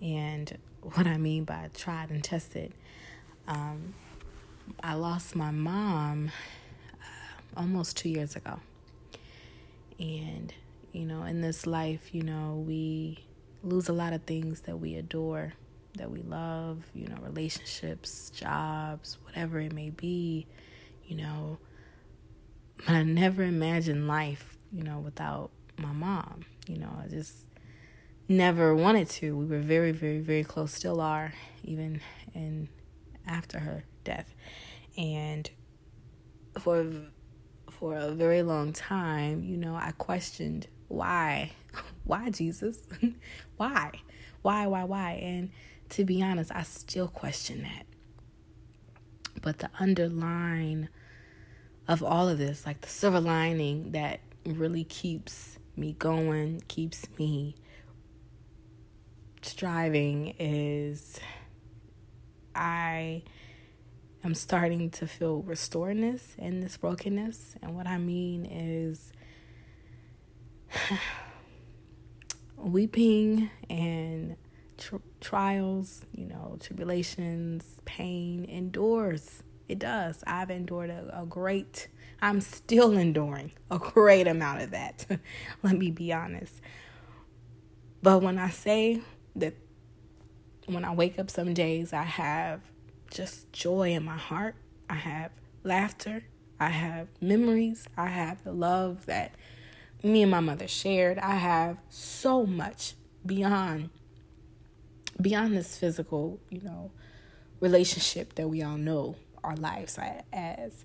And 0.00 0.58
what 0.82 1.06
I 1.06 1.16
mean 1.16 1.44
by 1.44 1.70
tried 1.74 2.10
and 2.10 2.22
tested, 2.22 2.72
um, 3.46 3.94
I 4.82 4.94
lost 4.94 5.34
my 5.34 5.50
mom 5.50 6.30
uh, 7.00 7.60
almost 7.60 7.96
two 7.96 8.08
years 8.08 8.36
ago. 8.36 8.60
And, 9.98 10.52
you 10.92 11.04
know, 11.04 11.24
in 11.24 11.40
this 11.40 11.66
life, 11.66 12.14
you 12.14 12.22
know, 12.22 12.62
we 12.66 13.18
lose 13.64 13.88
a 13.88 13.92
lot 13.92 14.12
of 14.12 14.22
things 14.22 14.60
that 14.62 14.78
we 14.78 14.94
adore, 14.94 15.54
that 15.96 16.10
we 16.10 16.22
love, 16.22 16.84
you 16.94 17.08
know, 17.08 17.16
relationships, 17.22 18.30
jobs, 18.30 19.18
whatever 19.24 19.58
it 19.58 19.72
may 19.72 19.90
be, 19.90 20.46
you 21.06 21.16
know, 21.16 21.58
I 22.86 23.02
never 23.02 23.42
imagined 23.42 24.06
life, 24.06 24.56
you 24.72 24.82
know, 24.82 24.98
without 24.98 25.50
my 25.76 25.92
mom. 25.92 26.44
You 26.66 26.78
know, 26.78 26.90
I 27.02 27.08
just 27.08 27.34
never 28.28 28.74
wanted 28.74 29.08
to. 29.10 29.36
We 29.36 29.46
were 29.46 29.60
very, 29.60 29.92
very, 29.92 30.20
very 30.20 30.44
close, 30.44 30.72
still 30.72 31.00
are, 31.00 31.32
even 31.64 32.00
in 32.34 32.68
after 33.26 33.58
her 33.58 33.84
death. 34.04 34.32
And 34.96 35.48
for 36.58 36.86
for 37.70 37.96
a 37.96 38.10
very 38.10 38.42
long 38.42 38.72
time, 38.72 39.44
you 39.44 39.56
know, 39.56 39.76
I 39.76 39.92
questioned 39.92 40.66
why, 40.88 41.52
why 42.04 42.30
Jesus, 42.30 42.78
why, 43.56 43.92
why, 44.42 44.66
why, 44.66 44.84
why, 44.84 45.12
and 45.12 45.50
to 45.90 46.04
be 46.04 46.22
honest, 46.22 46.50
I 46.54 46.62
still 46.62 47.08
question 47.08 47.62
that. 47.62 47.86
But 49.40 49.58
the 49.58 49.70
underlying 49.78 50.88
of 51.88 52.02
all 52.02 52.28
of 52.28 52.38
this, 52.38 52.66
like 52.66 52.82
the 52.82 52.88
silver 52.88 53.20
lining 53.20 53.92
that 53.92 54.20
really 54.44 54.84
keeps 54.84 55.58
me 55.74 55.96
going, 55.98 56.62
keeps 56.68 57.06
me 57.18 57.56
striving 59.40 60.34
is 60.38 61.18
I 62.54 63.22
am 64.22 64.34
starting 64.34 64.90
to 64.90 65.06
feel 65.06 65.42
restoredness 65.42 66.36
in 66.36 66.60
this 66.60 66.76
brokenness. 66.76 67.54
And 67.62 67.74
what 67.74 67.86
I 67.86 67.96
mean 67.96 68.44
is 68.44 69.12
weeping 72.56 73.48
and 73.70 74.36
tr- 74.76 74.96
trials, 75.20 76.02
you 76.12 76.26
know, 76.26 76.58
tribulations, 76.60 77.80
pain 77.86 78.44
endures 78.44 79.42
it 79.68 79.78
does. 79.78 80.24
I've 80.26 80.50
endured 80.50 80.90
a, 80.90 81.22
a 81.22 81.26
great, 81.26 81.88
I'm 82.20 82.40
still 82.40 82.92
enduring 82.98 83.52
a 83.70 83.78
great 83.78 84.26
amount 84.26 84.62
of 84.62 84.70
that. 84.70 85.06
Let 85.62 85.76
me 85.76 85.90
be 85.90 86.12
honest. 86.12 86.60
But 88.02 88.22
when 88.22 88.38
I 88.38 88.50
say 88.50 89.02
that 89.36 89.54
when 90.66 90.84
I 90.84 90.94
wake 90.94 91.18
up 91.18 91.30
some 91.30 91.54
days, 91.54 91.92
I 91.92 92.02
have 92.02 92.60
just 93.10 93.50
joy 93.52 93.92
in 93.92 94.04
my 94.04 94.16
heart, 94.16 94.54
I 94.88 94.94
have 94.94 95.32
laughter, 95.64 96.24
I 96.60 96.68
have 96.68 97.08
memories, 97.20 97.88
I 97.96 98.06
have 98.06 98.44
the 98.44 98.52
love 98.52 99.06
that 99.06 99.34
me 100.02 100.22
and 100.22 100.30
my 100.30 100.40
mother 100.40 100.68
shared. 100.68 101.18
I 101.18 101.34
have 101.36 101.78
so 101.88 102.46
much 102.46 102.94
beyond 103.24 103.90
beyond 105.20 105.56
this 105.56 105.76
physical, 105.76 106.38
you 106.48 106.60
know, 106.60 106.92
relationship 107.60 108.36
that 108.36 108.48
we 108.48 108.62
all 108.62 108.76
know 108.76 109.16
our 109.48 109.56
lives 109.56 109.98
as. 110.32 110.84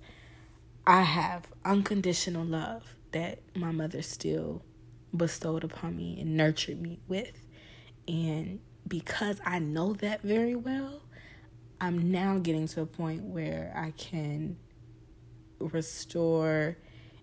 I 0.85 1.01
have 1.03 1.45
unconditional 1.63 2.43
love 2.43 2.95
that 3.13 3.39
my 3.55 3.71
mother 3.71 4.01
still 4.01 4.63
bestowed 5.15 5.63
upon 5.63 5.95
me 5.95 6.19
and 6.19 6.35
nurtured 6.35 6.81
me 6.81 6.99
with. 7.07 7.47
And 8.07 8.59
because 8.87 9.39
I 9.45 9.59
know 9.59 9.93
that 9.93 10.21
very 10.23 10.55
well, 10.55 11.01
I'm 11.79 12.11
now 12.11 12.37
getting 12.37 12.67
to 12.69 12.81
a 12.81 12.85
point 12.85 13.23
where 13.23 13.73
I 13.75 13.91
can 13.91 14.57
restore 15.59 16.77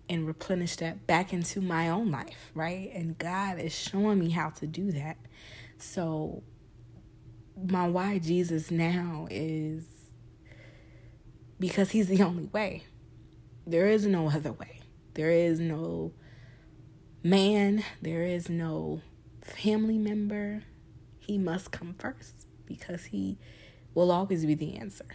and 0.09 0.25
replenish 0.25 0.77
that 0.77 1.05
back 1.05 1.31
into 1.31 1.61
my 1.61 1.89
own 1.89 2.09
life, 2.09 2.51
right? 2.55 2.91
And 2.93 3.17
God 3.17 3.59
is 3.59 3.73
showing 3.73 4.19
me 4.19 4.29
how 4.31 4.49
to 4.49 4.65
do 4.65 4.91
that. 4.91 5.17
So, 5.77 6.43
my 7.63 7.87
why 7.87 8.17
Jesus 8.17 8.71
now 8.71 9.27
is 9.29 9.85
because 11.61 11.91
He's 11.91 12.07
the 12.07 12.21
only 12.29 12.47
way. 12.47 12.83
There 13.65 13.87
is 13.87 14.05
no 14.05 14.29
other 14.29 14.51
way. 14.51 14.81
There 15.13 15.31
is 15.31 15.59
no 15.59 16.11
man, 17.23 17.83
there 18.01 18.23
is 18.23 18.49
no 18.49 19.01
family 19.41 19.97
member. 19.97 20.63
He 21.19 21.37
must 21.37 21.71
come 21.71 21.95
first 21.97 22.47
because 22.65 23.05
He 23.05 23.37
will 23.93 24.11
always 24.11 24.45
be 24.45 24.55
the 24.55 24.75
answer 24.77 25.05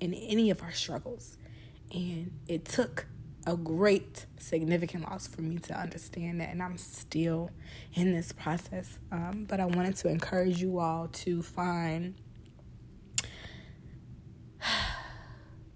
in 0.00 0.12
any 0.12 0.50
of 0.50 0.62
our 0.62 0.72
struggles. 0.72 1.38
And 1.92 2.32
it 2.48 2.64
took 2.64 3.06
a 3.46 3.56
great 3.56 4.26
significant 4.38 5.08
loss 5.08 5.26
for 5.26 5.42
me 5.42 5.58
to 5.58 5.78
understand 5.78 6.40
that 6.40 6.48
and 6.48 6.62
i'm 6.62 6.78
still 6.78 7.50
in 7.92 8.10
this 8.10 8.32
process 8.32 8.98
um, 9.12 9.44
but 9.46 9.60
i 9.60 9.66
wanted 9.66 9.94
to 9.94 10.08
encourage 10.08 10.62
you 10.62 10.78
all 10.78 11.08
to 11.08 11.42
find 11.42 12.14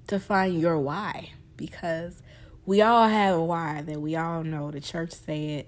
to 0.08 0.18
find 0.18 0.60
your 0.60 0.78
why 0.78 1.30
because 1.56 2.22
we 2.66 2.82
all 2.82 3.08
have 3.08 3.36
a 3.36 3.42
why 3.42 3.82
that 3.82 4.00
we 4.00 4.16
all 4.16 4.42
know 4.42 4.70
the 4.70 4.80
church 4.80 5.12
said 5.12 5.66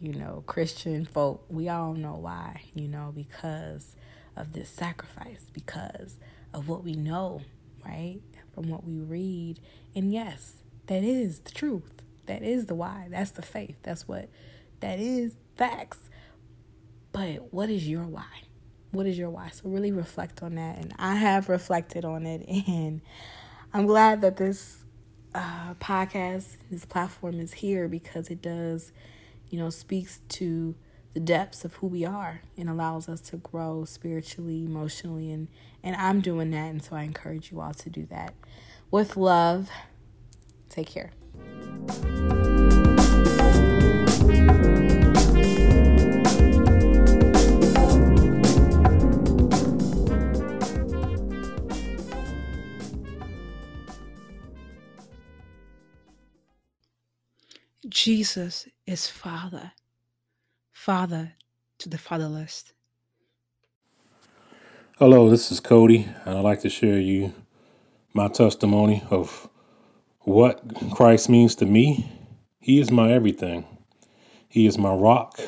you 0.00 0.12
know 0.12 0.42
christian 0.46 1.04
folk 1.04 1.44
we 1.48 1.68
all 1.68 1.94
know 1.94 2.14
why 2.14 2.60
you 2.74 2.86
know 2.86 3.12
because 3.14 3.96
of 4.36 4.52
this 4.52 4.68
sacrifice 4.68 5.46
because 5.52 6.18
of 6.52 6.68
what 6.68 6.84
we 6.84 6.92
know 6.92 7.40
right 7.84 8.20
from 8.54 8.68
what 8.68 8.84
we 8.84 8.98
read 8.98 9.58
and 9.94 10.12
yes 10.12 10.62
that 10.86 11.02
is 11.02 11.40
the 11.40 11.50
truth. 11.50 12.02
That 12.26 12.42
is 12.42 12.66
the 12.66 12.74
why. 12.74 13.08
That's 13.10 13.32
the 13.32 13.42
faith. 13.42 13.76
That's 13.82 14.06
what 14.08 14.28
that 14.80 14.98
is 14.98 15.36
facts. 15.56 15.98
But 17.12 17.52
what 17.52 17.70
is 17.70 17.88
your 17.88 18.04
why? 18.04 18.26
What 18.90 19.06
is 19.06 19.18
your 19.18 19.30
why? 19.30 19.50
So 19.50 19.68
really 19.68 19.92
reflect 19.92 20.42
on 20.42 20.56
that. 20.56 20.78
And 20.78 20.94
I 20.98 21.16
have 21.16 21.48
reflected 21.48 22.04
on 22.04 22.26
it. 22.26 22.46
And 22.68 23.00
I'm 23.72 23.86
glad 23.86 24.20
that 24.22 24.36
this 24.36 24.84
uh, 25.34 25.74
podcast, 25.74 26.56
this 26.70 26.84
platform 26.84 27.38
is 27.38 27.54
here 27.54 27.88
because 27.88 28.28
it 28.28 28.40
does, 28.40 28.92
you 29.48 29.58
know, 29.58 29.70
speaks 29.70 30.20
to 30.30 30.74
the 31.12 31.20
depths 31.20 31.64
of 31.64 31.74
who 31.74 31.86
we 31.86 32.04
are 32.04 32.42
and 32.56 32.68
allows 32.68 33.08
us 33.08 33.20
to 33.22 33.36
grow 33.38 33.84
spiritually, 33.84 34.64
emotionally, 34.64 35.32
and 35.32 35.48
and 35.82 35.94
I'm 35.96 36.20
doing 36.20 36.50
that, 36.50 36.70
and 36.70 36.82
so 36.82 36.96
I 36.96 37.02
encourage 37.02 37.52
you 37.52 37.60
all 37.60 37.74
to 37.74 37.90
do 37.90 38.06
that 38.06 38.34
with 38.90 39.16
love. 39.16 39.70
Take 40.68 40.88
care. 40.88 41.12
Jesus 58.06 58.68
is 58.86 59.08
Father, 59.08 59.72
Father 60.70 61.32
to 61.78 61.88
the 61.88 61.98
fatherless. 61.98 62.72
Hello, 64.98 65.28
this 65.28 65.50
is 65.50 65.58
Cody, 65.58 66.08
and 66.24 66.38
I'd 66.38 66.44
like 66.44 66.60
to 66.60 66.70
share 66.70 67.00
you 67.00 67.34
my 68.14 68.28
testimony 68.28 69.02
of 69.10 69.48
what 70.20 70.62
Christ 70.92 71.28
means 71.28 71.56
to 71.56 71.66
me. 71.66 72.08
He 72.60 72.78
is 72.78 72.92
my 72.92 73.10
everything. 73.10 73.66
He 74.48 74.66
is 74.66 74.78
my 74.78 74.94
rock, 74.94 75.40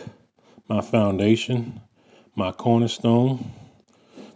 my 0.69 0.81
foundation, 0.81 1.81
my 2.35 2.51
cornerstone, 2.51 3.53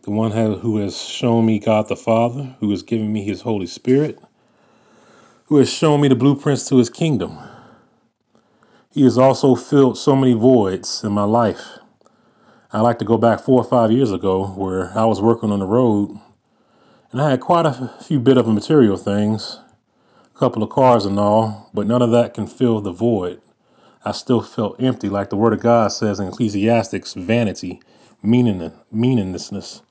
the 0.02 0.12
one 0.12 0.30
who 0.30 0.76
has 0.76 0.96
shown 0.96 1.44
me 1.44 1.58
God 1.58 1.88
the 1.88 1.96
Father, 1.96 2.54
who 2.61 2.70
has 2.70 2.85
given 2.85 3.12
me 3.12 3.24
his 3.24 3.40
Holy 3.40 3.66
Spirit, 3.66 4.20
who 5.46 5.56
has 5.56 5.68
shown 5.68 6.00
me 6.00 6.06
the 6.06 6.14
blueprints 6.14 6.68
to 6.68 6.76
his 6.76 6.88
kingdom. 6.88 7.37
He 8.92 9.05
has 9.05 9.16
also 9.16 9.55
filled 9.55 9.96
so 9.96 10.14
many 10.14 10.35
voids 10.35 11.02
in 11.02 11.12
my 11.12 11.24
life. 11.24 11.78
I 12.70 12.83
like 12.83 12.98
to 12.98 13.07
go 13.07 13.16
back 13.16 13.40
four 13.40 13.59
or 13.59 13.64
five 13.64 13.90
years 13.90 14.12
ago 14.12 14.48
where 14.48 14.96
I 14.96 15.07
was 15.07 15.20
working 15.20 15.50
on 15.50 15.61
the 15.61 15.66
road 15.66 16.20
and 17.11 17.20
I 17.20 17.31
had 17.31 17.40
quite 17.40 17.64
a 17.64 17.90
few 18.02 18.20
bit 18.20 18.37
of 18.37 18.46
material 18.46 18.98
things 18.98 19.59
a 20.35 20.38
couple 20.38 20.62
of 20.62 20.70
cars 20.70 21.07
and 21.07 21.18
all, 21.18 21.70
but 21.72 21.87
none 21.87 22.02
of 22.02 22.11
that 22.11 22.35
can 22.35 22.46
fill 22.46 22.81
the 22.81 22.92
void. 22.92 23.40
I 24.05 24.12
still 24.12 24.42
felt 24.42 24.83
empty, 24.83 25.09
like 25.09 25.31
the 25.31 25.37
Word 25.37 25.52
of 25.52 25.61
God 25.61 25.88
says 25.92 26.18
in 26.18 26.28
Ecclesiastics 26.28 27.14
vanity, 27.14 27.81
meaning, 28.22 28.72
meaninglessness. 28.90 29.83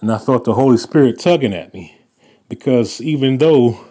And 0.00 0.12
I 0.12 0.18
felt 0.18 0.44
the 0.44 0.54
Holy 0.54 0.76
Spirit 0.76 1.18
tugging 1.18 1.54
at 1.54 1.72
me 1.72 1.98
because 2.48 3.00
even 3.00 3.38
though 3.38 3.84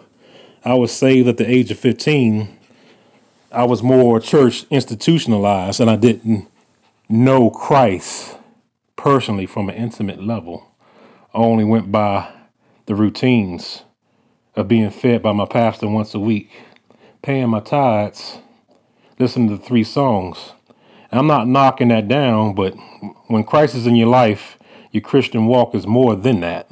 I 0.64 0.74
was 0.74 0.92
saved 0.92 1.28
at 1.28 1.38
the 1.38 1.50
age 1.50 1.70
of 1.70 1.78
15, 1.78 2.58
I 3.52 3.64
was 3.64 3.82
more 3.82 4.18
church 4.18 4.64
institutionalized 4.70 5.78
and 5.78 5.90
I 5.90 5.96
didn't 5.96 6.48
know 7.08 7.50
Christ 7.50 8.38
personally 8.96 9.44
from 9.44 9.68
an 9.68 9.74
intimate 9.74 10.22
level. 10.22 10.74
I 11.34 11.38
only 11.38 11.64
went 11.64 11.92
by 11.92 12.32
the 12.86 12.94
routines 12.94 13.82
of 14.56 14.68
being 14.68 14.88
fed 14.88 15.22
by 15.22 15.32
my 15.32 15.44
pastor 15.44 15.86
once 15.86 16.14
a 16.14 16.18
week, 16.18 16.50
paying 17.20 17.50
my 17.50 17.60
tithes, 17.60 18.38
listening 19.18 19.50
to 19.50 19.62
three 19.62 19.84
songs. 19.84 20.52
And 21.10 21.18
I'm 21.18 21.26
not 21.26 21.46
knocking 21.46 21.88
that 21.88 22.08
down, 22.08 22.54
but 22.54 22.74
when 23.26 23.44
Christ 23.44 23.74
is 23.74 23.86
in 23.86 23.96
your 23.96 24.08
life, 24.08 24.56
your 24.92 25.02
Christian 25.02 25.44
walk 25.44 25.74
is 25.74 25.86
more 25.86 26.16
than 26.16 26.40
that. 26.40 26.70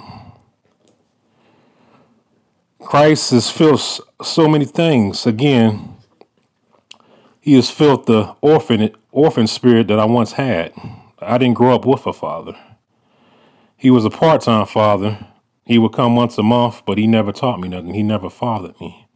Christ 2.79 3.33
has 3.33 3.51
filled 3.51 3.81
so 4.23 4.49
many 4.49 4.65
things. 4.65 5.27
Again, 5.27 6.00
he 7.51 7.57
has 7.57 7.69
filled 7.69 8.07
the 8.07 8.33
orphan 8.43 8.95
orphan 9.11 9.49
spirit 9.49 9.89
that 9.89 9.99
I 9.99 10.05
once 10.05 10.31
had. 10.31 10.73
I 11.19 11.37
didn't 11.37 11.57
grow 11.57 11.75
up 11.75 11.85
with 11.85 12.07
a 12.07 12.13
father. 12.13 12.57
He 13.77 13.91
was 13.91 14.05
a 14.05 14.11
part-time 14.11 14.67
father 14.67 15.27
he 15.65 15.77
would 15.77 15.93
come 15.93 16.15
once 16.15 16.39
a 16.39 16.45
month, 16.45 16.83
but 16.87 16.97
he 16.97 17.09
never 17.09 17.33
taught 17.33 17.59
me 17.59 17.67
nothing. 17.67 17.93
He 17.95 18.05
never 18.05 18.31
fathered 18.31 18.81
me. 18.81 19.09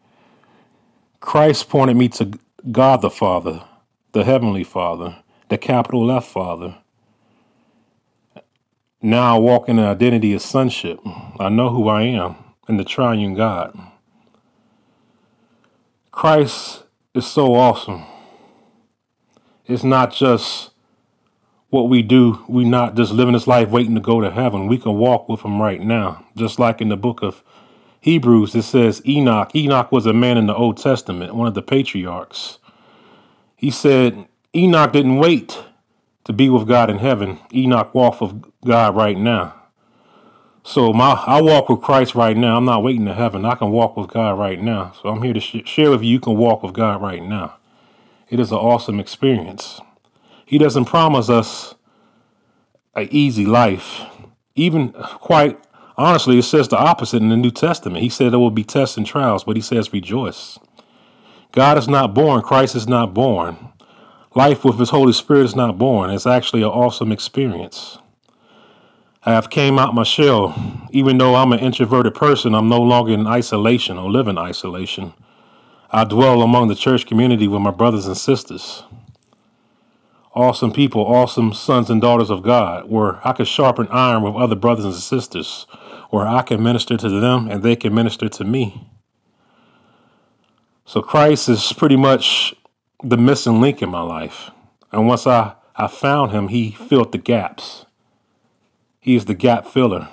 Christ 1.21 1.69
pointed 1.69 1.97
me 1.97 2.09
to 2.09 2.33
God 2.73 3.03
the 3.03 3.11
Father, 3.11 3.63
the 4.11 4.25
Heavenly 4.25 4.65
Father, 4.65 5.17
the 5.49 5.57
capital 5.57 6.11
F 6.11 6.27
Father. 6.27 6.77
Now 9.01 9.37
I 9.37 9.39
walk 9.39 9.69
in 9.69 9.77
the 9.77 9.85
identity 9.85 10.33
of 10.35 10.43
sonship. 10.43 10.99
I 11.39 11.51
know 11.51 11.71
who 11.71 11.87
I 11.89 12.03
am 12.03 12.35
in 12.69 12.79
the 12.79 12.85
triune 12.85 13.35
God. 13.35 13.79
Christ 16.11 16.83
is 17.15 17.29
so 17.29 17.55
awesome. 17.55 18.05
It's 19.67 19.85
not 19.85 20.13
just 20.13 20.71
what 21.71 21.89
we 21.89 22.03
do, 22.03 22.45
we 22.49 22.65
not 22.65 22.97
just 22.97 23.13
living 23.13 23.35
this 23.35 23.47
life 23.47 23.71
waiting 23.71 23.95
to 23.97 24.01
go 24.01 24.21
to 24.21 24.31
heaven. 24.31 24.69
We 24.69 24.79
can 24.79 24.95
walk 24.97 25.29
with 25.29 25.43
him 25.43 25.61
right 25.61 25.81
now. 25.81 26.25
Just 26.37 26.59
like 26.59 26.81
in 26.81 26.89
the 26.89 26.97
book 26.97 27.23
of 27.23 27.43
Hebrews, 28.01 28.55
it 28.55 28.63
says 28.63 29.03
Enoch. 29.07 29.55
Enoch 29.57 29.91
was 29.93 30.07
a 30.07 30.13
man 30.13 30.39
in 30.39 30.47
the 30.47 30.55
Old 30.55 30.77
Testament, 30.77 31.35
one 31.35 31.49
of 31.49 31.55
the 31.55 31.63
patriarchs. 31.63 32.59
He 33.57 33.71
said 33.71 34.27
Enoch 34.55 34.93
didn't 34.93 35.17
wait 35.19 35.65
to 36.25 36.33
be 36.33 36.49
with 36.49 36.69
God 36.69 36.91
in 36.91 36.99
heaven. 36.99 37.41
Enoch 37.55 37.95
walked 37.95 38.21
with 38.21 38.43
God 38.65 38.97
right 38.97 39.19
now. 39.19 39.55
So 40.65 40.93
my 40.93 41.13
I 41.13 41.43
walk 41.43 41.69
with 41.69 41.83
Christ 41.83 42.15
right 42.15 42.37
now. 42.37 42.57
I'm 42.57 42.65
not 42.65 42.83
waiting 42.83 43.07
to 43.07 43.15
heaven. 43.15 43.45
I 43.45 43.55
can 43.55 43.71
walk 43.71 43.97
with 43.97 44.09
God 44.11 44.39
right 44.39 44.61
now. 44.61 44.93
So 45.03 45.11
I'm 45.11 45.23
here 45.23 45.35
to 45.35 45.41
sh- 45.41 45.67
share 45.67 45.91
with 45.91 46.03
you. 46.03 46.11
You 46.11 46.21
can 46.21 46.37
walk 46.37 46.63
with 46.63 46.75
God 46.75 47.03
right 47.03 47.23
now. 47.23 47.57
It 48.35 48.41
is 48.41 48.51
an 48.51 48.59
awesome 48.59 48.99
experience. 48.99 49.81
He 50.45 50.59
doesn't 50.59 50.87
promise 50.87 51.31
us 51.31 51.77
an 52.97 53.07
easy 53.13 53.47
life. 53.47 54.01
Even 54.57 54.89
quite 54.89 55.57
honestly, 55.97 56.41
it 56.41 56.43
says 56.43 56.67
the 56.67 56.77
opposite 56.77 57.23
in 57.23 57.29
the 57.29 57.37
New 57.37 57.53
Testament. 57.53 58.03
He 58.03 58.09
said 58.09 58.33
there 58.33 58.41
will 58.41 58.51
be 58.51 58.65
tests 58.65 58.97
and 58.97 59.07
trials, 59.07 59.45
but 59.45 59.55
he 59.55 59.63
says 59.63 59.93
rejoice. 59.93 60.59
God 61.53 61.79
is 61.79 61.87
not 61.87 62.13
born, 62.13 62.43
Christ 62.43 62.75
is 62.75 62.89
not 62.89 63.15
born. 63.15 63.57
Life 64.35 64.65
with 64.65 64.81
his 64.81 64.91
Holy 64.91 65.13
Spirit 65.13 65.45
is 65.45 65.55
not 65.55 65.79
born. 65.79 66.11
It's 66.11 66.27
actually 66.27 66.63
an 66.63 66.71
awesome 66.71 67.13
experience. 67.13 67.99
I 69.23 69.31
have 69.31 69.49
came 69.49 69.79
out 69.79 69.95
my 69.95 70.03
shell. 70.03 70.89
Even 70.91 71.19
though 71.19 71.37
I'm 71.37 71.53
an 71.53 71.61
introverted 71.61 72.17
person, 72.17 72.53
I'm 72.53 72.69
no 72.69 72.83
longer 72.83 73.13
in 73.13 73.29
isolation 73.29 73.97
or 73.97 74.11
live 74.11 74.27
in 74.27 74.39
isolation. 74.39 75.15
I 75.95 76.03
dwell 76.03 76.43
among 76.43 76.67
the 76.67 76.75
church 76.75 77.07
community 77.07 77.47
with 77.47 77.61
my 77.61 77.71
brothers 77.71 78.09
and 78.09 78.17
sisters. 78.17 78.83
Awesome 80.35 80.73
people, 80.73 81.03
awesome 81.03 81.53
sons 81.53 81.89
and 81.89 82.01
daughters 82.01 82.31
of 82.31 82.43
God, 82.43 82.91
where 82.91 83.25
I 83.25 83.33
can 83.33 83.45
sharpen 83.45 83.87
iron 83.93 84.25
with 84.25 84.35
other 84.35 84.57
brothers 84.57 84.87
and 84.87 84.95
sisters, 84.95 85.69
where 86.11 86.27
I 86.27 86.43
can 86.43 86.61
minister 86.61 86.97
to 86.97 87.09
them 87.09 87.49
and 87.49 87.63
they 87.63 87.77
can 87.77 87.95
minister 87.95 88.29
to 88.29 88.45
me. 88.45 88.89
So 90.85 91.01
Christ 91.01 91.49
is 91.49 91.73
pretty 91.73 91.95
much 91.95 92.57
the 93.05 93.17
missing 93.17 93.61
link 93.61 93.81
in 93.81 93.89
my 93.89 94.03
life. 94.03 94.51
And 94.91 95.07
once 95.07 95.29
I, 95.29 95.55
I 95.77 95.87
found 95.87 96.33
him, 96.33 96.49
he 96.49 96.73
filled 96.73 97.13
the 97.13 97.19
gaps. 97.19 97.87
He 98.99 99.15
is 99.15 99.27
the 99.27 99.35
gap 99.35 99.65
filler. 99.65 100.09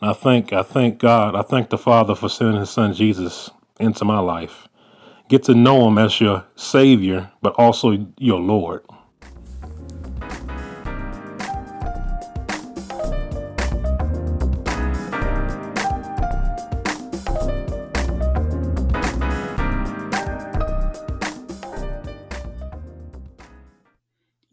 I 0.00 0.12
thank 0.12 0.52
I 0.52 0.62
thank 0.62 1.00
God, 1.00 1.34
I 1.34 1.42
thank 1.42 1.70
the 1.70 1.78
Father 1.78 2.14
for 2.14 2.28
sending 2.28 2.60
his 2.60 2.70
son 2.70 2.94
Jesus 2.94 3.50
into 3.80 4.04
my 4.04 4.18
life. 4.20 4.68
Get 5.28 5.44
to 5.44 5.54
know 5.54 5.88
him 5.88 5.98
as 5.98 6.20
your 6.20 6.44
savior, 6.56 7.30
but 7.40 7.54
also 7.56 8.06
your 8.18 8.40
Lord. 8.40 8.82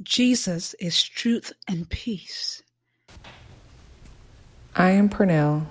Jesus 0.03 0.73
is 0.79 1.03
truth 1.03 1.51
and 1.67 1.87
peace. 1.89 2.63
I 4.75 4.91
am 4.91 5.09
Pernell. 5.09 5.65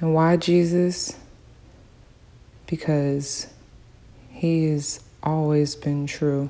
And 0.00 0.14
why 0.14 0.36
Jesus? 0.36 1.16
Because 2.74 3.46
he 4.30 4.68
has 4.70 4.98
always 5.22 5.76
been 5.76 6.08
true. 6.08 6.48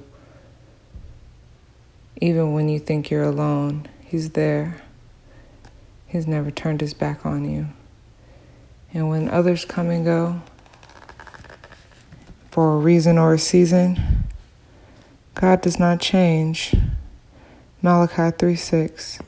Even 2.18 2.54
when 2.54 2.70
you 2.70 2.78
think 2.78 3.10
you're 3.10 3.24
alone, 3.24 3.86
he's 4.00 4.30
there. 4.30 4.80
He's 6.06 6.26
never 6.26 6.50
turned 6.50 6.80
his 6.80 6.94
back 6.94 7.26
on 7.26 7.44
you. 7.44 7.66
And 8.94 9.10
when 9.10 9.28
others 9.28 9.66
come 9.66 9.90
and 9.90 10.02
go, 10.02 10.40
for 12.50 12.72
a 12.72 12.78
reason 12.78 13.18
or 13.18 13.34
a 13.34 13.38
season, 13.38 14.24
God 15.34 15.60
does 15.60 15.78
not 15.78 16.00
change. 16.00 16.74
Malachi 17.82 18.34
3 18.34 18.56
6. 18.56 19.18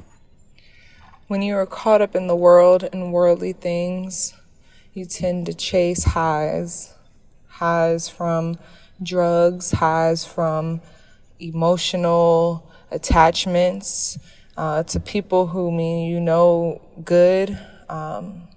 When 1.29 1.43
you 1.43 1.57
are 1.57 1.67
caught 1.67 2.01
up 2.01 2.17
in 2.17 2.27
the 2.27 2.35
world 2.35 2.89
and 2.91 3.13
worldly 3.13 3.53
things, 3.53 4.33
you 4.97 5.05
tend 5.05 5.47
to 5.47 5.55
chase 5.55 6.05
highs. 6.05 6.95
Highs 7.47 8.09
from 8.09 8.59
drugs, 9.03 9.71
highs 9.71 10.25
from 10.25 10.81
emotional 11.39 12.71
attachments 12.91 14.19
uh, 14.57 14.83
to 14.85 15.01
people 15.01 15.47
who 15.47 15.71
mean 15.71 16.11
you 16.11 16.21
know 16.21 16.83
good, 17.05 17.59
um, 17.89 18.49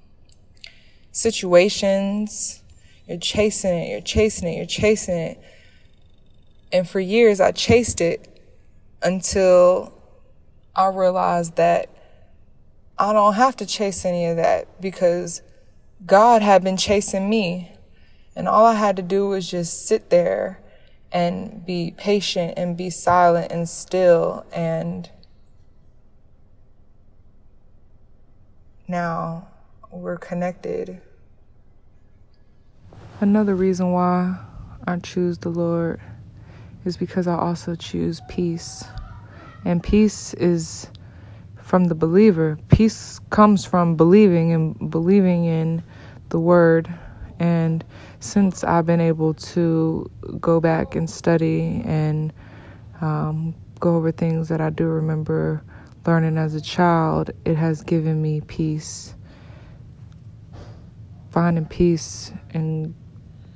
situations. 1.12 2.62
You're 3.08 3.20
chasing 3.20 3.74
it, 3.74 3.92
you're 3.92 4.02
chasing 4.02 4.48
it, 4.50 4.58
you're 4.58 4.66
chasing 4.66 5.18
it 5.18 5.44
and 6.72 6.88
for 6.88 7.00
years, 7.00 7.40
I 7.40 7.52
chased 7.52 8.00
it 8.02 8.42
until 9.02 9.94
I 10.76 10.88
realized 10.88 11.56
that 11.56 11.90
I 12.98 13.14
don't 13.14 13.34
have 13.34 13.56
to 13.58 13.66
chase 13.66 14.06
any 14.06 14.26
of 14.28 14.38
that 14.38 14.82
because 14.82 15.42
God 16.06 16.42
had 16.42 16.64
been 16.64 16.78
chasing 16.78 17.30
me. 17.30 17.72
And 18.36 18.48
all 18.48 18.66
I 18.66 18.76
had 18.76 18.96
to 18.96 19.02
do 19.02 19.28
was 19.28 19.50
just 19.50 19.86
sit 19.86 20.10
there 20.10 20.62
and 21.12 21.66
be 21.66 21.94
patient 21.98 22.54
and 22.58 22.78
be 22.78 22.90
silent 22.90 23.52
and 23.52 23.68
still. 23.68 24.46
And 24.54 25.10
now 28.88 29.48
we're 29.92 30.18
connected. 30.18 31.02
Another 33.20 33.56
reason 33.56 33.92
why 33.92 34.38
I 34.88 34.98
choose 34.98 35.40
the 35.40 35.50
Lord 35.50 36.00
is 36.86 36.96
because 36.96 37.28
I 37.28 37.36
also 37.36 37.76
choose 37.76 38.22
peace. 38.30 38.86
And 39.66 39.84
peace 39.84 40.34
is 40.36 40.88
from 41.70 41.86
the 41.86 41.94
believer. 41.94 42.58
Peace 42.70 43.20
comes 43.30 43.64
from 43.64 43.96
believing 43.96 44.52
and 44.52 44.90
believing 44.90 45.46
in 45.46 45.84
the 46.30 46.40
word. 46.40 46.92
And 47.38 47.86
since 48.20 48.64
I've 48.64 48.88
been 48.88 49.00
able 49.00 49.36
to 49.36 50.10
go 50.42 50.60
back 50.60 50.96
and 50.96 51.08
study 51.08 51.84
and 51.86 52.34
um, 53.02 53.54
go 53.80 53.98
over 53.98 54.12
things 54.12 54.50
that 54.50 54.60
I 54.60 54.72
do 54.72 54.86
remember 54.86 55.64
learning 56.08 56.40
as 56.40 56.56
a 56.56 56.62
child, 56.62 57.30
it 57.46 57.56
has 57.56 57.84
given 57.84 58.20
me 58.20 58.42
peace. 58.42 59.14
Finding 61.30 61.68
peace 61.68 62.34
and 62.50 62.96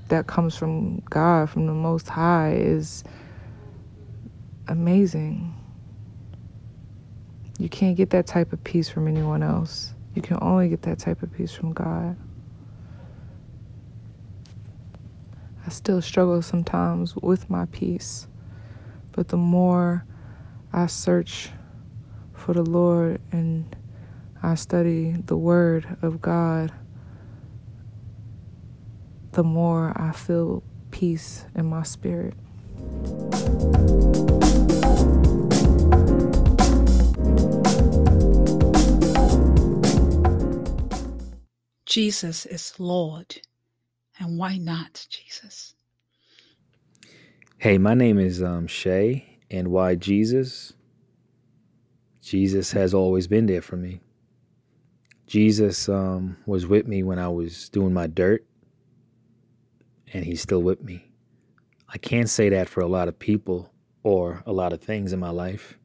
that 0.10 0.28
comes 0.28 0.56
from 0.56 1.00
God, 1.10 1.50
from 1.50 1.66
the 1.66 1.74
Most 1.74 2.08
High, 2.10 2.54
is 2.58 3.04
amazing. 4.68 5.63
You 7.64 7.70
can't 7.70 7.96
get 7.96 8.10
that 8.10 8.28
type 8.28 8.52
of 8.52 8.62
peace 8.66 8.90
from 8.90 9.08
anyone 9.08 9.42
else. 9.42 9.94
You 10.16 10.22
can 10.22 10.38
only 10.42 10.68
get 10.68 10.82
that 10.82 11.00
type 11.00 11.24
of 11.24 11.32
peace 11.32 11.54
from 11.54 11.72
God. 11.72 12.18
I 15.66 15.70
still 15.70 16.02
struggle 16.02 16.42
sometimes 16.42 17.16
with 17.16 17.50
my 17.50 17.64
peace, 17.68 18.28
but 19.14 19.30
the 19.30 19.38
more 19.38 20.04
I 20.74 20.88
search 20.88 21.52
for 22.34 22.54
the 22.54 22.64
Lord 22.64 23.22
and 23.32 23.74
I 24.44 24.56
study 24.56 25.16
the 25.26 25.38
Word 25.38 25.96
of 26.02 26.22
God, 26.22 26.74
the 29.32 29.44
more 29.46 29.94
I 29.96 30.12
feel 30.12 30.64
peace 30.92 31.46
in 31.56 31.68
my 31.68 31.84
spirit. 31.84 32.34
Jesus 41.94 42.48
is 42.48 42.74
Lord. 42.80 43.40
And 44.18 44.40
why 44.40 44.58
not 44.58 45.06
Jesus? 45.12 45.76
Hey, 47.60 47.78
my 47.78 47.94
name 47.94 48.18
is 48.18 48.42
um, 48.42 48.66
Shay, 48.66 49.38
and 49.52 49.68
why 49.68 49.94
Jesus? 49.94 50.74
Jesus 52.20 52.72
has 52.72 52.96
always 52.96 53.28
been 53.28 53.46
there 53.46 53.62
for 53.62 53.76
me. 53.76 54.02
Jesus 55.28 55.88
um, 55.88 56.36
was 56.48 56.66
with 56.66 56.88
me 56.88 57.04
when 57.04 57.20
I 57.20 57.28
was 57.28 57.70
doing 57.70 57.94
my 57.94 58.08
dirt 58.08 58.44
and 60.14 60.26
he's 60.26 60.42
still 60.42 60.64
with 60.64 60.82
me. 60.82 61.06
I 61.90 62.00
can't 62.00 62.28
say 62.28 62.50
that 62.50 62.70
for 62.70 62.82
a 62.82 62.88
lot 62.88 63.08
of 63.08 63.20
people 63.20 63.72
or 64.02 64.42
a 64.48 64.52
lot 64.52 64.74
of 64.74 64.82
things 64.82 65.14
in 65.14 65.20
my 65.20 65.30
life. 65.30 65.78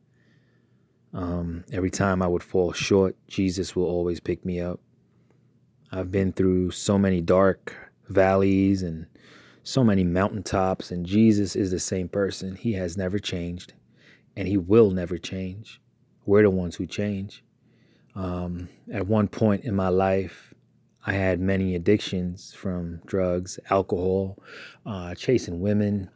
Um, 1.12 1.66
every 1.70 1.90
time 1.90 2.22
I 2.22 2.28
would 2.28 2.42
fall 2.42 2.72
short, 2.72 3.14
Jesus 3.26 3.76
will 3.76 3.84
always 3.84 4.20
pick 4.20 4.42
me 4.46 4.58
up. 4.58 4.80
I've 5.90 6.10
been 6.10 6.32
through 6.32 6.72
so 6.72 6.98
many 6.98 7.20
dark 7.20 7.74
valleys 8.08 8.82
and 8.82 9.06
so 9.62 9.84
many 9.84 10.04
mountaintops, 10.04 10.90
and 10.90 11.04
Jesus 11.04 11.56
is 11.56 11.70
the 11.70 11.78
same 11.78 12.08
person. 12.08 12.56
He 12.56 12.72
has 12.74 12.96
never 12.96 13.18
changed, 13.18 13.74
and 14.36 14.48
He 14.48 14.56
will 14.56 14.90
never 14.90 15.18
change. 15.18 15.80
We're 16.26 16.42
the 16.42 16.50
ones 16.50 16.76
who 16.76 16.86
change. 16.86 17.42
Um, 18.14 18.68
at 18.92 19.06
one 19.06 19.28
point 19.28 19.64
in 19.64 19.74
my 19.74 19.88
life, 19.88 20.52
I 21.06 21.12
had 21.12 21.40
many 21.40 21.74
addictions 21.74 22.52
from 22.52 23.00
drugs, 23.06 23.58
alcohol, 23.70 24.38
uh, 24.84 25.14
chasing 25.14 25.60
women. 25.60 26.10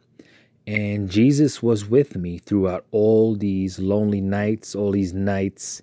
And 0.67 1.09
Jesus 1.09 1.63
was 1.63 1.89
with 1.89 2.15
me 2.15 2.37
throughout 2.37 2.85
all 2.91 3.35
these 3.35 3.79
lonely 3.79 4.21
nights, 4.21 4.75
all 4.75 4.91
these 4.91 5.13
nights. 5.13 5.81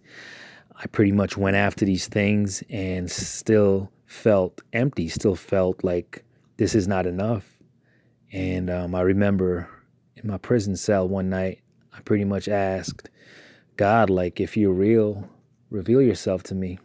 I 0.82 0.86
pretty 0.86 1.12
much 1.12 1.36
went 1.36 1.56
after 1.56 1.84
these 1.84 2.08
things 2.08 2.62
and 2.70 3.10
still 3.10 3.92
felt 4.06 4.62
empty, 4.72 5.08
still 5.08 5.36
felt 5.36 5.84
like 5.84 6.24
this 6.56 6.74
is 6.74 6.88
not 6.88 7.06
enough. 7.06 7.58
And 8.32 8.70
um, 8.70 8.94
I 8.94 9.02
remember 9.02 9.68
in 10.16 10.26
my 10.26 10.38
prison 10.38 10.76
cell 10.76 11.06
one 11.06 11.28
night, 11.28 11.60
I 11.92 12.00
pretty 12.00 12.24
much 12.24 12.48
asked 12.48 13.10
God, 13.76 14.08
like, 14.08 14.40
if 14.40 14.56
you're 14.56 14.72
real, 14.72 15.28
reveal 15.68 16.00
yourself 16.00 16.42
to 16.44 16.54
me. 16.54 16.78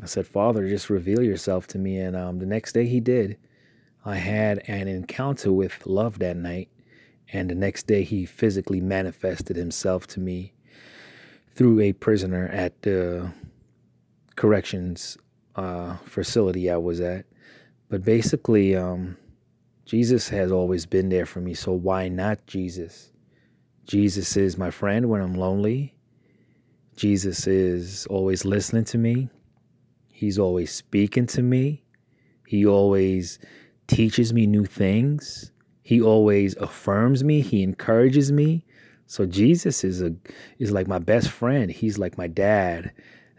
I 0.00 0.06
said, 0.06 0.26
Father, 0.26 0.68
just 0.68 0.88
reveal 0.88 1.22
yourself 1.22 1.66
to 1.68 1.78
me. 1.78 1.98
And 1.98 2.14
um, 2.14 2.38
the 2.38 2.46
next 2.46 2.72
day 2.72 2.86
he 2.86 3.00
did. 3.00 3.36
I 4.04 4.14
had 4.14 4.62
an 4.68 4.86
encounter 4.86 5.52
with 5.52 5.86
love 5.86 6.20
that 6.20 6.36
night. 6.36 6.68
And 7.32 7.50
the 7.50 7.54
next 7.56 7.88
day 7.88 8.04
he 8.04 8.26
physically 8.26 8.80
manifested 8.80 9.56
himself 9.56 10.06
to 10.08 10.20
me 10.20 10.52
through 11.54 11.80
a 11.80 11.92
prisoner 11.92 12.48
at 12.48 12.80
the 12.82 13.30
corrections 14.36 15.18
uh, 15.56 15.96
facility 16.04 16.70
I 16.70 16.76
was 16.76 17.00
at. 17.00 17.26
But 17.88 18.04
basically, 18.04 18.74
um, 18.74 19.16
Jesus 19.84 20.28
has 20.30 20.50
always 20.50 20.86
been 20.86 21.08
there 21.08 21.26
for 21.26 21.40
me. 21.40 21.54
So 21.54 21.72
why 21.72 22.08
not 22.08 22.46
Jesus? 22.46 23.12
Jesus 23.86 24.36
is 24.36 24.56
my 24.56 24.70
friend 24.70 25.08
when 25.08 25.20
I'm 25.20 25.34
lonely. 25.34 25.94
Jesus 26.96 27.46
is 27.46 28.06
always 28.06 28.44
listening 28.44 28.84
to 28.84 28.98
me. 28.98 29.28
He's 30.12 30.38
always 30.38 30.72
speaking 30.72 31.26
to 31.28 31.42
me. 31.42 31.84
He 32.46 32.66
always 32.66 33.38
teaches 33.86 34.32
me 34.32 34.46
new 34.46 34.64
things. 34.64 35.50
He 35.82 36.00
always 36.00 36.54
affirms 36.56 37.24
me. 37.24 37.40
He 37.40 37.62
encourages 37.62 38.30
me. 38.30 38.64
So 39.12 39.26
Jesus 39.26 39.84
is 39.84 40.00
a 40.00 40.14
is 40.58 40.72
like 40.72 40.88
my 40.88 40.98
best 40.98 41.28
friend. 41.28 41.70
He's 41.70 41.98
like 41.98 42.16
my 42.16 42.28
dad 42.28 42.92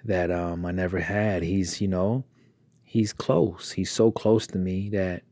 that 0.04 0.30
um, 0.30 0.68
I 0.68 0.72
never 0.72 1.00
had. 1.00 1.42
He's 1.42 1.82
you 1.82 1.88
know, 1.88 2.26
he's 2.84 3.12
close. 3.12 3.72
He's 3.72 3.90
so 3.90 4.12
close 4.12 4.46
to 4.46 4.60
me 4.60 4.90
that 4.90 5.24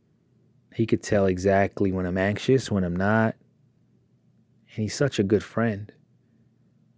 he 0.74 0.88
could 0.88 1.04
tell 1.04 1.28
exactly 1.28 1.92
when 1.92 2.08
I'm 2.08 2.18
anxious, 2.18 2.72
when 2.72 2.84
I'm 2.84 2.96
not. 2.96 3.36
And 4.74 4.82
he's 4.82 4.96
such 4.96 5.20
a 5.20 5.24
good 5.24 5.44
friend. 5.44 5.92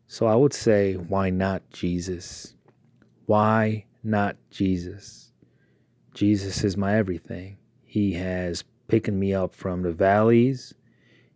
So 0.07 0.25
I 0.25 0.35
would 0.35 0.53
say, 0.53 0.93
why 0.93 1.29
not 1.29 1.69
Jesus? 1.69 2.55
Why 3.25 3.83
not 4.05 4.37
Jesus? 4.51 5.33
Jesus 6.13 6.63
is 6.63 6.77
my 6.77 6.95
everything. 6.95 7.57
He 7.83 8.13
has 8.13 8.63
picked 8.87 9.09
me 9.09 9.33
up 9.33 9.53
from 9.53 9.81
the 9.81 9.91
valleys, 9.91 10.73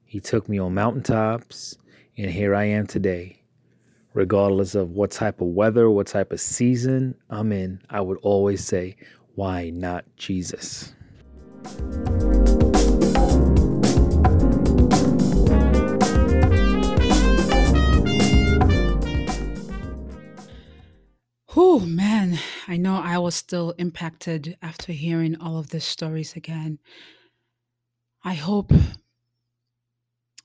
He 0.05 0.21
took 0.21 0.47
me 0.47 0.57
on 0.57 0.73
mountaintops, 0.73 1.75
and 2.17 2.31
here 2.31 2.55
I 2.55 2.63
am 2.65 2.87
today. 2.87 3.43
Regardless 4.13 4.73
of 4.73 4.91
what 4.91 5.11
type 5.11 5.39
of 5.39 5.49
weather, 5.49 5.89
what 5.89 6.07
type 6.07 6.31
of 6.31 6.41
season 6.41 7.13
I'm 7.29 7.51
in, 7.51 7.79
I 7.91 8.01
would 8.01 8.17
always 8.23 8.63
say, 8.63 8.95
why 9.35 9.69
not 9.69 10.03
Jesus? 10.15 10.95
Oh 21.55 21.79
man, 21.85 22.39
I 22.67 22.77
know 22.77 22.95
I 22.95 23.19
was 23.19 23.35
still 23.35 23.75
impacted 23.77 24.57
after 24.63 24.91
hearing 24.91 25.39
all 25.39 25.59
of 25.59 25.69
these 25.69 25.83
stories 25.83 26.35
again. 26.35 26.79
I 28.23 28.33
hope 28.33 28.73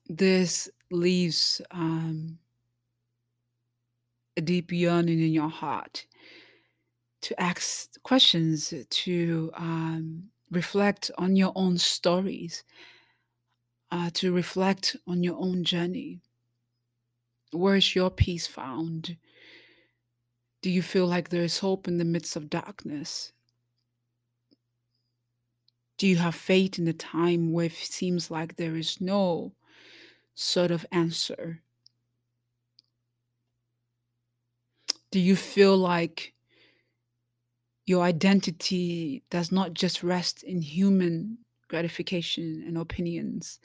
this 0.07 0.69
leaves 0.93 1.61
um, 1.71 2.39
a 4.37 4.41
deep 4.41 4.73
yearning 4.73 5.21
in 5.21 5.33
your 5.33 5.49
heart 5.49 6.07
to 7.23 7.41
ask 7.41 8.03
questions, 8.03 8.75
to 8.91 9.51
um, 9.55 10.25
reflect 10.51 11.11
on 11.19 11.37
your 11.37 11.53
own 11.55 11.79
stories, 11.79 12.65
uh, 13.91 14.11
to 14.15 14.33
reflect 14.33 14.97
on 15.07 15.23
your 15.23 15.37
own 15.39 15.65
journey. 15.65 16.21
Where 17.53 17.77
is 17.77 17.95
your 17.95 18.11
peace 18.11 18.47
found? 18.47 19.17
Do 20.63 20.71
you 20.71 20.83
feel 20.83 21.07
like 21.07 21.29
there 21.29 21.43
is 21.43 21.59
hope 21.59 21.87
in 21.87 21.99
the 21.99 22.05
midst 22.05 22.37
of 22.37 22.51
darkness? 22.51 23.33
Do 25.99 26.09
you 26.09 26.17
have 26.17 26.35
faith 26.35 26.79
in 26.79 26.85
the 26.85 26.93
time 26.93 27.53
where 27.53 27.67
it 27.67 27.73
seems 27.73 28.31
like 28.31 28.57
there 28.57 28.77
is 28.77 29.01
no 29.01 29.53
sort 30.35 30.71
of 30.71 30.87
answer? 30.93 31.63
Do 35.11 35.21
you 35.21 35.37
feel 35.37 35.77
like 35.77 36.33
your 37.87 38.03
identity 38.03 39.23
does 39.31 39.53
not 39.53 39.75
just 39.75 40.03
rest 40.03 40.43
in 40.43 40.63
human 40.63 41.39
gratification 41.69 42.65
and 42.67 42.79
opinions? 42.79 43.61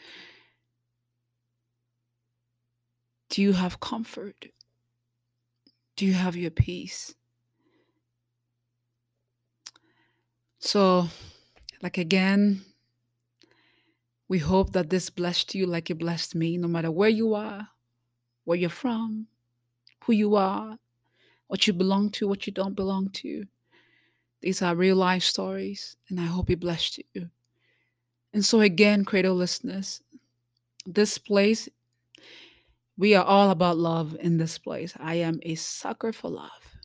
Do 3.30 3.42
you 3.42 3.54
have 3.54 3.80
comfort? 3.80 4.48
Do 5.96 6.06
you 6.06 6.14
have 6.14 6.36
your 6.36 6.52
peace? 6.52 7.14
So, 10.60 11.08
like 11.82 11.98
again, 11.98 12.62
we 14.30 14.40
hope 14.40 14.74
that 14.74 14.90
this 14.90 15.10
blessed 15.10 15.56
you 15.56 15.66
like 15.66 15.90
it 15.90 16.00
blessed 16.00 16.36
me, 16.36 16.58
no 16.58 16.68
matter 16.68 16.92
where 16.92 17.10
you 17.10 17.34
are, 17.34 17.68
where 18.44 18.58
you're 18.58 18.70
from, 18.70 19.28
who 20.04 20.14
you 20.14 20.36
are, 20.36 20.78
what 21.48 21.66
you 21.68 21.74
belong 21.74 22.10
to, 22.12 22.28
what 22.28 22.46
you 22.46 22.54
don't 22.54 22.76
belong 22.76 23.10
to. 23.10 23.46
These 24.42 24.62
are 24.62 24.76
real 24.76 24.98
life 24.98 25.24
stories, 25.24 25.96
and 26.10 26.20
I 26.20 26.26
hope 26.26 26.50
it 26.50 26.60
blessed 26.60 27.00
you. 27.14 27.30
And 28.34 28.46
so, 28.46 28.60
again, 28.60 29.06
Cradle 29.06 29.36
listeners, 29.36 30.02
this 30.86 31.18
place, 31.18 31.68
we 32.98 33.16
are 33.16 33.24
all 33.24 33.50
about 33.52 33.78
love 33.78 34.16
in 34.20 34.38
this 34.38 34.58
place. 34.58 34.94
I 35.00 35.16
am 35.16 35.40
a 35.44 35.56
sucker 35.56 36.12
for 36.12 36.30
love. 36.30 36.78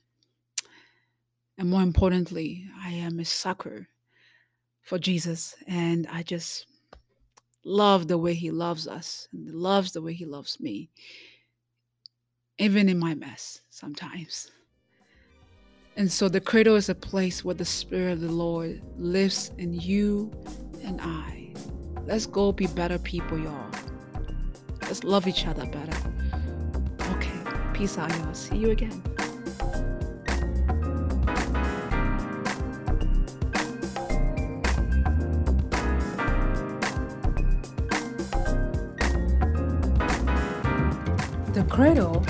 And 1.59 1.68
more 1.68 1.83
importantly, 1.83 2.66
I 2.83 2.90
am 2.90 3.20
a 3.20 3.24
sucker 3.24 3.88
for 4.83 4.98
Jesus. 4.98 5.55
And 5.66 6.07
I 6.11 6.22
just 6.22 6.66
love 7.64 8.09
the 8.09 8.18
way 8.18 8.35
he 8.35 8.51
loves 8.51 8.87
us 8.87 9.29
and 9.33 9.55
loves 9.55 9.92
the 9.92 10.03
way 10.03 10.12
he 10.12 10.25
loves 10.25 10.59
me, 10.61 10.90
even 12.59 12.88
in 12.88 12.98
my 12.98 13.14
mess 13.14 13.61
sometimes. 13.70 14.51
And 15.96 16.11
so 16.11 16.29
the 16.29 16.40
cradle 16.40 16.77
is 16.77 16.88
a 16.88 16.94
place 16.94 17.44
where 17.44 17.55
the 17.55 17.64
Spirit 17.64 18.12
of 18.12 18.20
the 18.20 18.33
Lord 18.33 18.81
lives 18.96 19.53
in 19.59 19.75
you 19.75 20.33
and 20.83 21.01
I. 21.01 21.53
Let's 22.07 22.27
go 22.27 22.51
be 22.51 22.66
better 22.66 22.98
people, 22.98 23.38
y'all. 23.38 23.70
Let's 24.83 25.05
love 25.05 25.29
each 25.29 25.46
other 25.46 25.66
better. 25.66 25.96
Okay, 27.16 27.38
peace 27.75 27.98
out, 27.98 28.11
y'all. 28.11 28.35
See 28.35 28.57
you 28.57 28.70
again. 28.70 29.03
Cradle 41.72 42.22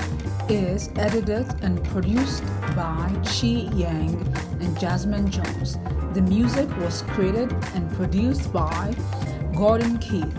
is 0.47 0.89
edited 0.95 1.45
and 1.61 1.83
produced 1.83 2.45
by 2.77 3.11
Chi 3.25 3.67
Yang 3.75 4.25
and 4.61 4.79
Jasmine 4.79 5.29
Jones. 5.29 5.77
The 6.13 6.21
music 6.21 6.69
was 6.77 7.01
created 7.01 7.51
and 7.75 7.91
produced 7.91 8.53
by 8.53 8.95
Gordon 9.53 9.97
Keith. 9.97 10.33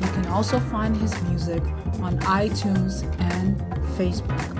You 0.00 0.08
can 0.14 0.24
also 0.28 0.58
find 0.58 0.96
his 0.96 1.12
music 1.24 1.62
on 2.00 2.18
iTunes 2.20 3.02
and 3.20 3.60
Facebook. 3.98 4.55